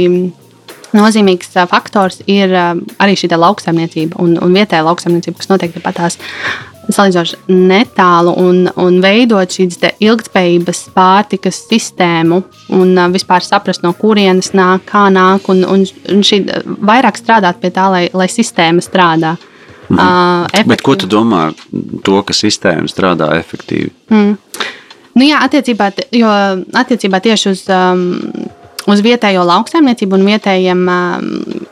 nozīmīgs 0.95 1.53
faktors 1.69 2.21
ir 2.31 2.53
arī 2.55 3.17
šī 3.19 3.31
lauksaimniecība 3.35 4.21
un, 4.23 4.37
un 4.41 4.55
vietējā 4.55 4.85
lauksaimniecība, 4.85 5.41
kas 5.41 5.51
noteikti 5.51 5.83
pat 5.83 5.99
tās 5.99 6.19
salīdzinoši 6.93 7.39
netālu 7.49 8.33
un, 8.39 8.61
un 8.81 8.99
veidot 9.03 9.51
šīs 9.51 9.79
ilgspējības 10.03 10.83
pārtikas 10.95 11.63
sistēmu 11.69 12.41
un 12.75 13.01
vispār 13.13 13.45
saprast, 13.45 13.83
no 13.85 13.93
kurienes 13.97 14.51
nāk, 14.57 14.85
kā 14.91 15.07
nāk, 15.13 15.49
un, 15.51 15.63
un, 15.65 15.85
un 16.13 16.23
šī, 16.25 16.43
vairāk 16.85 17.19
strādāt 17.21 17.61
pie 17.61 17.73
tā, 17.75 17.89
lai, 17.93 18.05
lai 18.13 18.29
sistēma 18.31 18.83
strādā. 18.85 19.35
Mhm. 19.89 19.99
Uh, 19.99 20.63
Bet 20.65 20.81
ko 20.85 20.95
tu 20.97 21.09
domā 21.09 21.51
to, 22.05 22.21
ka 22.25 22.33
sistēma 22.33 22.89
strādā 22.89 23.29
efektīvi? 23.37 23.91
Mm. 24.09 24.33
Nu, 25.15 25.23
jā, 25.23 25.39
attiecībā, 25.45 25.91
jo, 26.11 26.29
attiecībā 26.75 27.21
tieši 27.23 27.51
uz, 27.53 27.61
um, 27.71 28.01
uz 28.91 29.01
vietējo 29.05 29.45
lauksaimniecību 29.47 30.17
un 30.17 30.25
vietējiem, 30.29 30.81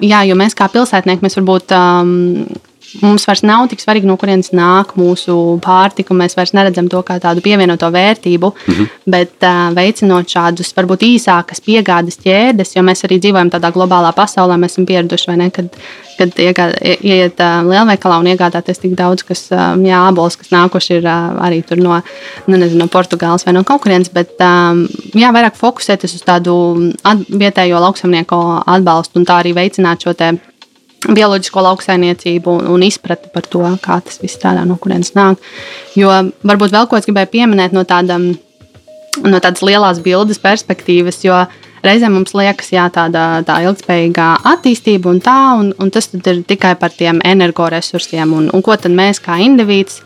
jā, 0.04 0.22
jo 0.30 0.38
mēs 0.40 0.58
kā 0.58 0.70
pilsētnieki, 0.74 1.26
mēs 1.26 1.38
varbūt 1.40 1.76
mums 3.02 3.26
vairs 3.28 3.42
nav 3.46 3.66
tik 3.72 3.82
svarīgi, 3.82 4.08
no 4.08 4.16
kurienes 4.20 4.52
nāk 4.56 4.94
mūsu 5.00 5.36
pārtika. 5.64 6.16
Mēs 6.18 6.38
vairs 6.38 6.54
neredzam 6.54 6.90
to 6.92 7.02
kā 7.06 7.18
tādu 7.24 7.42
pievienoto 7.46 7.90
vērtību, 7.94 8.52
mm 8.54 8.74
-hmm. 8.74 8.88
bet 9.06 9.34
uh, 9.42 9.74
veicinot 9.76 10.30
šādus 10.30 10.74
varbūt 10.78 11.06
īsākas 11.08 11.64
piegādes 11.66 12.20
ķēdes, 12.24 12.76
jo 12.76 12.84
mēs 12.84 13.04
arī 13.08 13.20
dzīvojam 13.20 13.50
tādā 13.50 13.72
globālā 13.74 14.14
pasaulē, 14.14 14.58
mēs 14.58 14.76
esam 14.76 14.86
pieraduši, 14.86 15.38
ne, 15.38 15.50
kad, 15.50 15.66
kad 16.18 16.40
ieiet 16.40 17.40
uh, 17.40 17.66
lielveikalā 17.70 18.20
un 18.20 18.28
iegādāties 18.28 18.80
tik 18.80 18.96
daudz, 18.96 19.24
kas 19.24 19.52
uh, 19.52 19.74
jā, 19.82 20.08
abolis, 20.08 20.36
kas 20.36 20.52
nākuši 20.52 20.94
ir 20.98 21.06
uh, 21.06 21.46
arī 21.46 21.64
no, 21.76 22.02
nu, 22.48 22.58
nezinu, 22.58 22.80
no 22.80 22.88
Portugāles 22.88 23.46
vai 23.46 23.54
no 23.54 23.64
kaut 23.64 23.82
kurienes, 23.82 24.10
bet 24.14 24.30
um, 24.40 24.88
jā, 25.14 25.32
vairāk 25.34 25.56
fokusēties 25.56 26.16
uz 26.16 26.22
tādu 26.22 26.56
at, 27.04 27.18
vietējo 27.30 27.80
lauksamnieku 27.80 28.64
atbalstu 28.66 29.20
un 29.20 29.26
tā 29.26 29.42
arī 29.42 29.54
veicināt 29.54 30.04
šo 30.04 30.14
te 30.14 30.38
bioloģisko 31.10 31.64
lauksaimniecību 31.68 32.58
un, 32.60 32.70
un 32.76 32.86
izpratni 32.86 33.32
par 33.34 33.48
to, 33.50 33.64
kā 33.84 34.00
tas 34.06 34.22
viss 34.22 34.38
strādā, 34.40 34.64
no 34.68 34.78
kurienes 34.82 35.14
nāk. 35.18 35.42
Jo 36.00 36.12
varbūt 36.46 36.74
vēl 36.74 36.88
ko 36.90 37.00
es 37.00 37.10
gribēju 37.10 37.34
pieminēt 37.34 37.76
no, 37.76 37.84
tāda, 37.88 38.20
no 38.20 39.44
tādas 39.44 39.66
lielas 39.66 40.02
bildes 40.04 40.42
perspektīvas, 40.44 41.22
jo 41.26 41.44
reizēm 41.84 42.16
mums 42.16 42.32
liekas, 42.38 42.72
jā, 42.72 42.86
tāda 42.94 43.44
tā 43.48 43.60
ilgspējīgā 43.66 44.30
attīstība 44.54 45.12
un 45.12 45.20
tā, 45.24 45.40
un, 45.60 45.74
un 45.84 45.92
tas 45.92 46.08
ir 46.16 46.44
tikai 46.48 46.76
par 46.80 46.94
tiem 46.96 47.20
energoresursiem 47.28 48.32
un, 48.38 48.48
un 48.54 48.64
ko 48.64 48.78
tad 48.80 48.96
mēs 48.96 49.20
kā 49.24 49.40
indivīds 49.44 50.00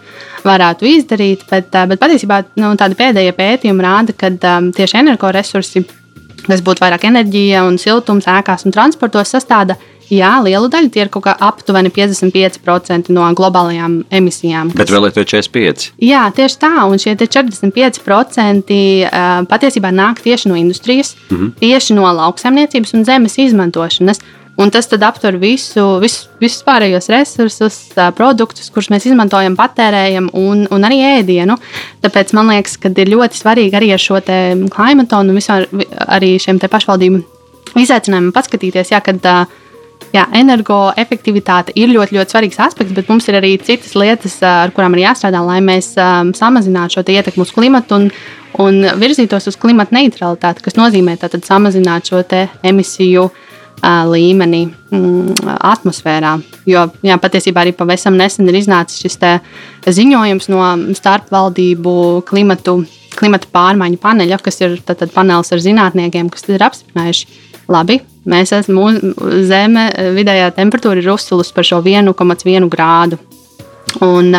varētu 0.47 0.89
izdarīt. 0.89 1.45
Bet, 1.51 1.69
bet 1.69 2.01
patiesībā 2.01 2.41
nu, 2.57 2.73
tādi 2.79 2.97
pēdējie 2.97 3.35
pētījumi 3.37 3.85
rāda, 3.85 4.17
ka 4.17 4.31
um, 4.33 4.71
tieši 4.73 5.01
energoresursi, 5.03 5.85
kas 6.47 6.63
būtu 6.65 6.81
vairāk 6.81 7.05
enerģija 7.09 7.65
un 7.67 7.77
siltums 7.81 8.29
ēkās 8.31 8.65
un 8.65 8.73
transportos, 8.73 9.35
sastāda 9.35 9.77
Jā, 10.13 10.37
lielu 10.43 10.69
daļu 10.71 10.89
tie 10.93 11.03
ir 11.03 11.09
kaut 11.11 11.25
kā 11.25 11.33
aptuveni 11.43 11.91
55% 11.91 13.11
no 13.11 13.27
globālajām 13.35 13.99
emisijām. 14.19 14.71
Bet 14.77 14.91
vēl 14.93 15.09
ir 15.09 15.15
tie 15.17 15.25
45%. 15.27 15.91
Jā, 16.07 16.23
tieši 16.35 16.59
tā. 16.61 16.73
Un 16.87 17.01
šie 17.01 17.17
45% 17.19 18.71
patiesībā 19.51 19.91
nāk 19.91 20.23
tieši 20.23 20.51
no 20.51 20.55
industrijas, 20.55 21.15
mm 21.29 21.37
-hmm. 21.37 21.53
tieši 21.59 21.93
no 21.99 22.07
lauksaimniecības 22.07 22.93
un 22.93 23.05
zemes 23.05 23.37
izmantošanas. 23.37 24.19
Un 24.57 24.71
tas 24.71 24.89
aptver 24.89 25.37
visu, 25.37 25.99
visu, 26.01 26.25
visus 26.41 26.63
pārējos 26.65 27.09
resursus, 27.13 27.75
produktus, 28.17 28.71
kurus 28.73 28.89
mēs 28.89 29.05
izmantojam, 29.05 29.55
patērējam, 29.55 30.29
un, 30.33 30.67
un 30.71 30.81
arī 30.81 30.97
ēdienu. 31.19 31.57
Tāpēc 32.01 32.33
man 32.33 32.49
liekas, 32.49 32.77
ka 32.77 32.89
ir 32.89 33.07
ļoti 33.13 33.37
svarīgi 33.37 33.77
arī 33.77 33.91
ar 33.93 34.01
šo 34.01 34.17
klimatu 34.73 35.15
un 35.15 35.35
vispār 35.35 35.67
arī 36.07 36.39
šiem 36.39 36.57
pašvaldību 36.57 37.21
izaicinājumiem 37.75 38.33
paskatīties, 38.33 38.91
jā, 38.91 39.01
kad 39.05 39.29
uh, 39.29 39.45
Jā, 40.17 40.23
energoefektivitāte 40.33 41.75
ir 41.77 41.91
ļoti, 41.93 42.15
ļoti 42.17 42.33
svarīgs 42.33 42.61
aspekts, 42.63 42.95
bet 42.95 43.09
mums 43.11 43.27
ir 43.29 43.35
arī 43.37 43.51
citas 43.61 43.93
lietas, 43.93 44.39
ar 44.41 44.71
kurām 44.73 44.95
ir 44.95 45.03
jāstrādā, 45.03 45.43
lai 45.45 45.59
mēs 45.61 45.91
um, 46.01 46.31
samazinātu 46.33 46.97
šo 46.97 47.03
ietekmi 47.13 47.43
uz 47.43 47.51
klimatu 47.53 47.99
un, 47.99 48.07
un 48.63 48.79
virzītos 48.97 49.45
uz 49.51 49.59
klimata 49.61 49.93
neutralitāti, 49.93 50.63
kas 50.65 50.79
nozīmē 50.79 51.19
tātad 51.21 51.45
samazināt 51.45 52.09
šo 52.09 52.23
emisiju 52.65 53.27
uh, 53.27 53.37
līmeni 54.09 54.63
mm, 54.65 55.53
atmosfērā. 55.75 56.33
Jo 56.65 56.87
jā, 57.05 57.21
patiesībā 57.21 57.67
arī 57.67 57.77
pavisam 57.77 58.17
nesen 58.17 58.49
ir 58.49 58.57
iznācis 58.63 59.05
šis 59.05 59.21
ziņojums 60.01 60.49
no 60.49 60.73
starpvaldību 60.97 61.97
klimatu, 62.25 62.79
klimata 63.13 63.53
pārmaiņu 63.53 64.01
paneļa, 64.01 64.41
kas 64.41 64.63
ir 64.65 64.79
panelis 65.13 65.53
ar 65.53 65.67
zinātniekiem, 65.69 66.33
kas 66.33 66.49
ir 66.49 66.65
apstiprinājuši 66.71 67.43
Labi, 67.67 67.99
mēs 68.29 68.53
esam 68.55 68.79
zeme, 69.47 69.87
vidējā 70.17 70.51
temperatūra 70.57 71.01
ir 71.01 71.11
uzsūlusi 71.13 71.53
par 71.55 71.67
šo 71.67 71.81
1,1 71.83 72.69
grādu. 72.71 73.19
Un, 74.03 74.33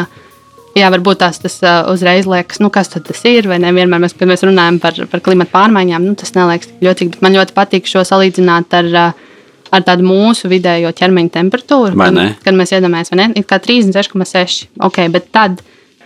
jā, 0.76 0.90
varbūt 0.92 1.22
tās 1.22 1.40
tas 1.42 1.56
uzreiz 1.90 2.28
liekas, 2.28 2.60
nu, 2.62 2.70
kas 2.74 2.92
tas 2.92 3.24
ir. 3.28 3.48
Vai 3.50 3.60
ne? 3.62 3.72
Vienmēr, 3.74 4.02
mēs, 4.04 4.16
kad 4.18 4.30
mēs 4.30 4.44
runājam 4.46 4.80
par, 4.82 5.00
par 5.10 5.24
klimatu 5.24 5.54
pārmaiņām, 5.54 6.04
nu, 6.04 6.18
tas 6.18 6.34
neliekas 6.36 6.70
tik 6.70 6.84
ļoti. 6.84 7.08
Man 7.24 7.38
ļoti 7.38 7.56
patīk 7.56 7.88
šo 7.90 8.04
salīdzināt 8.08 8.76
ar, 8.78 8.92
ar 9.72 9.88
tādu 9.88 10.06
mūsu 10.06 10.50
vidējo 10.52 10.92
ķermeņa 11.00 11.34
temperatūru. 11.40 11.98
Kad, 11.98 12.44
kad 12.44 12.60
mēs 12.60 12.76
iedomājamies, 12.76 13.12
vai 13.14 13.22
ne? 13.22 13.32
Ir 13.40 13.48
kā 13.48 13.60
36,6. 13.64 14.68
Ok, 14.88 15.02
bet 15.14 15.32
tad 15.34 15.62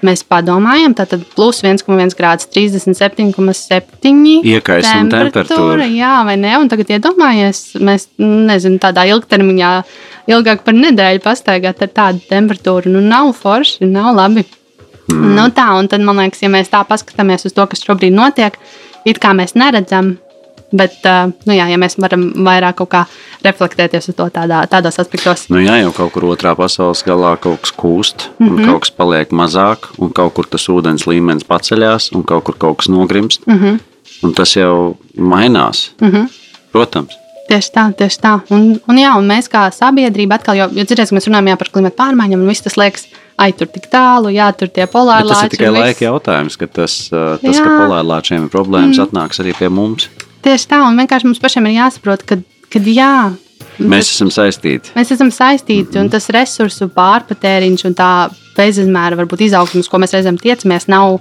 mēs 0.06 0.24
padomājam, 0.28 0.94
tātad 0.98 1.24
plus 1.36 1.62
1,1 1.64 2.16
grāds, 2.18 2.48
37,7 2.52 4.42
iekaisuma 4.52 5.10
temperatūra. 5.12 5.86
Jā, 5.90 6.14
vai 6.26 6.36
ne? 6.40 6.54
Un 6.60 6.70
tagad 6.72 6.90
iedomājies, 6.96 7.62
mēs 7.82 8.08
nezinu, 8.18 8.80
tādā 8.82 9.06
ilgtermiņā, 9.12 9.74
ilgāk 10.32 10.64
par 10.66 10.76
nedēļu 10.78 11.22
pastaigāt 11.24 11.84
ar 11.86 11.94
tādu 11.94 12.24
temperatūru. 12.30 12.92
Nu, 12.92 13.04
nav 13.04 13.32
forši, 13.38 13.86
nav 13.90 14.12
labi. 14.18 14.46
Mm. 15.10 15.32
Nu, 15.36 15.48
tā, 15.54 15.68
un 15.78 15.90
tad 15.90 16.04
man 16.06 16.20
liekas, 16.22 16.42
ja 16.44 16.50
mēs 16.52 16.70
tā 16.72 16.82
paskatāmies 16.88 17.46
uz 17.48 17.54
to, 17.56 17.66
kas 17.70 17.82
šobrīd 17.84 18.14
notiek, 18.14 18.58
it 19.08 19.18
kā 19.22 19.34
mēs 19.36 19.56
neredzam, 19.58 20.16
Bet, 20.72 21.04
nu 21.44 21.52
jā, 21.52 21.66
ja 21.68 21.76
mēs 21.80 21.98
varam 22.00 22.30
vairāk 22.46 22.78
kaut 22.80 22.90
kā 22.94 23.04
reflektēties 23.44 24.08
uz 24.08 24.16
to 24.16 24.28
tādā, 24.32 24.62
tādos 24.72 24.98
aspektos. 25.02 25.46
Nu 25.52 25.60
jā, 25.60 25.76
jau 25.82 25.92
kaut 25.96 26.14
kur 26.14 26.30
otrā 26.30 26.54
pasaules 26.56 27.04
galā 27.06 27.34
kaut 27.42 27.60
kas 27.64 27.74
kūst, 27.76 28.28
un 28.38 28.46
mm 28.46 28.58
-hmm. 28.58 28.66
kaut 28.70 28.80
kas 28.86 28.90
paliek 28.90 29.30
mazāk, 29.30 29.90
un 29.98 30.12
kaut 30.12 30.34
kur 30.34 30.46
tas 30.46 30.68
ūdens 30.68 31.06
līmenis 31.06 31.44
paceļās, 31.44 32.12
un 32.16 32.24
kaut 32.24 32.44
kur 32.44 32.58
kaut 32.58 32.76
kas 32.78 32.88
nogrimst. 32.88 33.46
Mm 33.46 33.58
-hmm. 33.58 33.80
Un 34.22 34.34
tas 34.34 34.56
jau 34.56 34.96
mainās. 35.16 35.90
Mm 36.00 36.10
-hmm. 36.10 36.28
Protams. 36.72 37.22
Tieši 37.48 37.70
tā, 37.74 37.92
tieši 37.92 38.18
tā. 38.22 38.40
Un, 38.50 38.80
un, 38.88 38.98
jā, 38.98 39.10
un 39.18 39.26
mēs 39.28 39.50
kā 39.50 39.66
sabiedrība 39.74 40.38
atkal, 40.38 40.56
jo, 40.56 40.68
jo 40.72 40.84
dzirdēsim, 40.84 41.18
mēs 41.18 41.26
runājam 41.28 41.58
par 41.58 41.68
klimatu 41.68 41.96
pārmaiņām, 41.98 42.40
un 42.40 42.48
viss 42.48 42.62
tas 42.62 42.76
liekas, 42.76 43.06
ai, 43.36 43.52
tur 43.52 43.66
tik 43.66 43.88
tālu, 43.92 44.30
jā, 44.32 44.46
tur 44.56 44.68
tie 44.68 44.86
polāri 44.86 45.26
lāči. 45.26 45.34
Tas 45.34 45.42
ir 45.42 45.50
tikai 45.56 45.72
laika 45.74 46.04
jautājums, 46.04 46.56
ka 46.56 46.66
tas, 46.66 47.08
tas 47.10 47.56
jā. 47.56 47.64
ka 47.64 47.74
polāri 47.82 48.08
lāčiem 48.08 48.46
ir 48.46 48.52
problēmas, 48.52 48.96
mm. 48.96 49.08
atnāks 49.08 49.42
arī 49.42 49.56
pie 49.58 49.68
mums. 49.68 50.08
Tieši 50.42 50.68
tā, 50.70 50.82
un 50.88 50.98
vienkārši 50.98 51.28
mums 51.28 51.40
pašiem 51.42 51.68
ir 51.70 51.78
jāsaprot, 51.78 52.24
ka, 52.26 52.38
ka 52.72 52.82
jā. 52.82 53.32
Mēs 53.78 54.10
esam 54.10 54.30
saistīti. 54.34 54.92
Mēs 54.96 55.12
esam 55.14 55.30
saistīti, 55.30 55.86
mm 55.86 55.94
-hmm. 55.94 56.00
un 56.04 56.10
tas 56.10 56.28
resursu 56.34 56.88
pārpatēriņš 56.92 57.84
un 57.88 57.94
tā 57.94 58.12
bezizmēra 58.56 59.16
varbūt 59.16 59.46
izaugsmes, 59.48 59.88
ko 59.88 59.98
mēs 59.98 60.14
reizēm 60.16 60.38
tiecamies, 60.38 60.88
nav, 60.88 61.20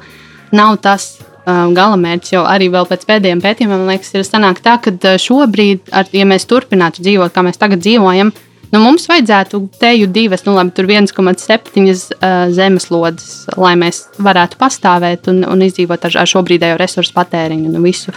nav 0.51 0.77
tas 0.81 1.19
um, 1.45 1.73
galamērķis. 1.73 2.33
Jo 2.33 2.45
arī 2.49 2.69
pēc 2.71 3.05
pēdējiem 3.07 3.41
pētījumiem, 3.41 3.77
man 3.77 3.93
liekas, 3.93 4.13
ir 4.13 4.25
sanāk 4.27 4.61
tā, 4.65 4.77
ka 4.81 4.91
uh, 4.91 5.17
šobrīd, 5.17 5.79
ar, 5.91 6.09
ja 6.11 6.25
mēs 6.25 6.45
turpinātu 6.45 7.01
dzīvot, 7.01 7.33
kā 7.33 7.45
mēs 7.45 7.61
tagad 7.61 7.79
dzīvojam, 7.79 8.33
Nu, 8.71 8.79
mums 8.79 9.03
vajadzētu 9.09 9.59
teju 9.81 10.07
divas, 10.15 10.45
nu, 10.47 10.55
labi, 10.55 10.71
tur 10.75 10.87
1,7 10.87 11.83
uh, 11.83 12.23
zemeslodes, 12.55 13.27
lai 13.59 13.73
mēs 13.79 14.05
varētu 14.21 14.59
pastāvēt 14.61 15.27
un, 15.31 15.43
un 15.43 15.65
izdzīvot 15.67 16.07
ar, 16.07 16.21
ar 16.23 16.31
šobrīdējo 16.31 16.79
resursu 16.79 17.15
patēriņu 17.17 17.73
un 17.73 17.83
visu, 17.83 18.15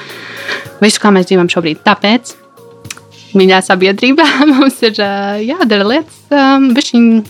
visu, 0.79 1.03
kā 1.03 1.11
mēs 1.15 1.27
dzīvojam 1.31 1.51
šobrīd. 1.57 1.83
Tāpēc 1.87 2.37
Mīļā 3.35 3.59
sabiedrībā 3.67 4.25
mums 4.53 4.77
ir 4.87 4.99
jādara 5.43 5.87
lietas 5.91 6.19
um, 6.31 6.69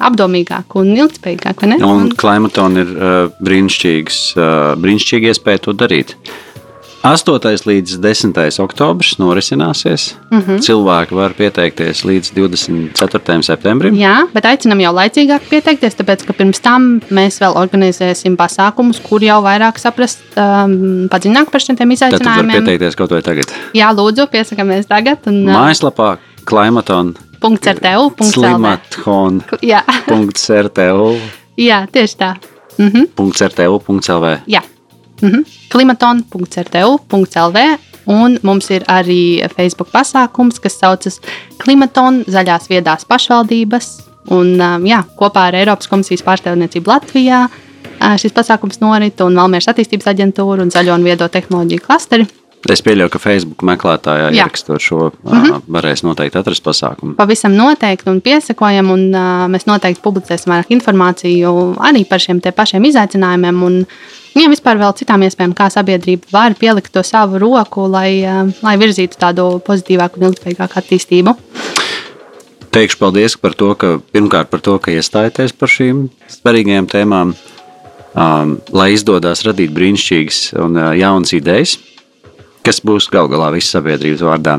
apdomīgāk 0.04 0.76
un 0.76 0.92
ilgspējīgāk. 0.98 1.64
Un 1.80 2.10
klimatona 2.20 2.84
ir 2.84 2.90
uh, 2.92 3.14
brīnišķīgs, 3.44 4.18
uh, 4.36 4.74
brīnišķīga 4.80 5.32
iespēja 5.32 5.64
to 5.64 5.76
darīt. 5.80 6.12
8. 7.04 7.66
līdz 7.68 7.98
10. 8.00 8.38
oktobris 8.64 9.18
norisināsies. 9.20 10.14
Mm 10.30 10.40
-hmm. 10.40 10.60
Cilvēki 10.64 11.14
var 11.14 11.34
pieteikties 11.36 12.00
līdz 12.04 12.32
24. 12.32 13.42
septembrim. 13.42 13.94
Jā, 13.94 14.24
bet 14.32 14.44
aicinām 14.44 14.80
jau 14.80 14.92
laicīgāk 14.94 15.44
pieteikties, 15.50 15.98
tāpēc 16.00 16.24
ka 16.24 16.32
pirms 16.32 16.60
tam 16.60 17.00
mēs 17.10 17.36
vēl 17.44 17.52
organizēsim 17.60 18.36
pasākumus, 18.36 19.02
kur 19.02 19.20
jau 19.20 19.42
vairāk 19.42 19.78
saprast, 19.78 20.18
um, 20.36 21.08
padziļināt 21.12 21.50
par 21.50 21.60
šiem 21.60 21.92
izaicinājumiem. 21.92 22.24
Tad 22.24 22.46
var 22.46 22.62
pieteikties 22.62 22.96
kaut 22.96 23.10
vai 23.10 23.22
tagad. 23.22 23.52
Jā, 23.74 23.92
lūdzu, 23.92 24.26
piesakāmies 24.32 24.86
tagad. 24.86 25.18
Un, 25.26 25.48
uh, 25.48 25.54
Mājaslapā 25.54 26.16
Klimaton. 26.44 27.14
Klimaton. 28.32 29.42
Jā. 29.60 29.82
Jā, 31.56 31.86
tieši 31.92 32.16
tā. 32.16 32.34
Mhm. 32.78 33.04
.rtu.lv. 33.16 34.38
Jā. 34.46 34.62
-hmm. 35.22 35.42
klimaton.rtu.lv 35.72 37.58
Un 38.06 38.38
mums 38.44 38.68
ir 38.70 38.84
arī 38.90 39.40
Facebook 39.56 39.88
pasākums, 39.92 40.60
kas 40.60 40.76
saucas 40.80 41.20
Klimaton 41.62 42.24
zaļās 42.28 42.68
viedās 42.68 43.06
pašvaldības. 43.08 43.90
Un, 44.34 44.54
um, 44.60 44.86
jā, 44.88 45.02
kopā 45.18 45.48
ar 45.50 45.54
Eiropas 45.58 45.88
komisijas 45.88 46.24
pārstāvniecību 46.24 46.88
Latvijā 46.88 47.42
uh, 47.48 48.16
šis 48.20 48.32
pasākums 48.32 48.80
norit 48.80 49.20
un 49.20 49.36
Valmieras 49.36 49.68
attīstības 49.72 50.08
aģentūra 50.14 50.64
un 50.64 50.72
Zaļo 50.72 50.96
un 50.96 51.04
viedo 51.04 51.28
tehnoloģiju 51.28 51.84
klasteri. 51.84 52.28
Es 52.72 52.80
pieļauju, 52.80 53.10
ka 53.12 53.20
Facebook 53.20 53.60
meklētājā 53.68 54.30
Jā. 54.30 54.38
ierakstot 54.38 54.80
šo, 54.80 55.10
mm 55.12 55.32
-hmm. 55.32 55.64
varēs 55.68 56.00
noteikti 56.06 56.38
atrast 56.40 56.64
pasākumu. 56.64 57.12
Pavisam 57.18 57.52
noteikti 57.52 58.08
un 58.08 58.22
piesakojam, 58.24 58.90
un 58.90 59.02
uh, 59.12 59.44
mēs 59.52 59.68
noteikti 59.68 60.00
publicēsim 60.00 60.52
vairāk 60.52 60.72
informāciju 60.72 61.76
arī 61.76 62.08
par 62.08 62.20
šiem 62.20 62.40
pašiem 62.40 62.84
izaicinājumiem. 62.84 63.62
Un, 63.62 63.86
ja 64.42 64.50
vispār 64.50 64.80
vēl 64.80 64.94
citām 64.98 65.22
iespējām, 65.26 65.54
kā 65.56 65.68
sabiedrība 65.72 66.30
var 66.34 66.56
pielikt 66.58 66.92
to 66.94 67.04
savu 67.06 67.38
roku, 67.42 67.86
lai, 67.90 68.24
lai 68.64 68.74
virzītu 68.80 69.18
tādu 69.20 69.46
pozitīvāku 69.66 70.20
un 70.20 70.30
ilgspējīgāku 70.30 70.80
attīstību. 70.80 71.36
teikšu 72.74 72.98
paldies 72.98 73.36
par 73.38 73.54
to, 73.54 73.70
ka 73.78 73.98
pirmkārt 74.12 74.50
par 74.50 74.62
to, 74.64 74.78
ka 74.82 74.90
iestājaties 74.90 75.54
par 75.54 75.70
šīm 75.70 76.08
svarīgajām 76.26 76.88
tēmām, 76.90 77.34
um, 78.14 78.56
lai 78.74 78.90
izdodas 78.96 79.44
radīt 79.46 79.74
brīnišķīgas 79.74 80.40
un 80.64 80.78
uh, 80.80 80.90
jaunas 80.98 81.34
idejas, 81.36 81.78
kas 82.66 82.82
būs 82.82 83.10
gal 83.12 83.30
galā 83.30 83.52
visas 83.54 83.76
sabiedrības 83.76 84.26
vārdā. 84.26 84.58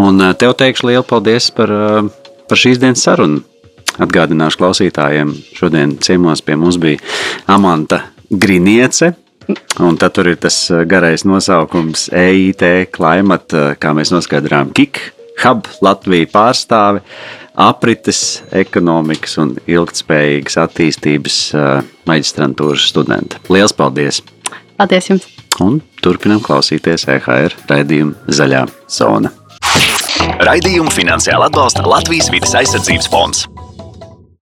Un 0.00 0.20
uh, 0.20 0.32
tev 0.32 0.56
teikšu 0.56 0.88
lielu 0.88 1.04
paldies 1.04 1.50
par, 1.52 1.72
uh, 1.72 2.38
par 2.48 2.64
šīs 2.64 2.80
dienas 2.80 3.04
sarunu. 3.04 3.44
Atgādināšu 4.00 4.56
klausītājiem, 4.56 5.34
šodien 5.52 5.98
ciemos 6.00 6.40
pie 6.40 6.56
mums 6.56 6.80
bija 6.80 7.02
Amanta 7.52 8.00
Griniece. 8.32 9.12
Un 9.82 9.96
tad 9.98 10.14
tur 10.14 10.30
ir 10.30 10.38
tas 10.40 10.56
garais 10.88 11.24
nosaukums 11.26 12.06
EIT 12.14 12.62
Climate, 12.94 13.72
kā 13.82 13.90
mēs 13.96 14.12
noskaidrojām, 14.14 14.70
KIK, 14.76 15.00
Hub 15.42 15.66
Latvija 15.82 16.28
pārstāve. 16.30 17.02
Uh, 17.02 17.42
aprites, 17.56 18.42
ekonomikas 18.52 19.36
un 19.42 19.54
ilgspējīgas 19.68 20.58
attīstības 20.64 21.38
maģistrantūras 22.08 22.88
studente. 22.92 23.40
Lielas 23.52 23.74
paldies! 23.76 24.22
Paldies 24.78 25.10
jums! 25.10 25.28
Un 25.60 25.80
turpinam 26.02 26.40
klausīties 26.44 27.04
EHR 27.12 27.56
raidījumu 27.68 28.32
Zaļā 28.32 28.64
zona. 28.90 29.32
Raidījumu 30.42 30.92
finansiāli 30.94 31.50
atbalsta 31.50 31.84
Latvijas 31.86 32.32
vidas 32.32 32.56
aizsardzības 32.58 33.10
fonds. 33.12 33.44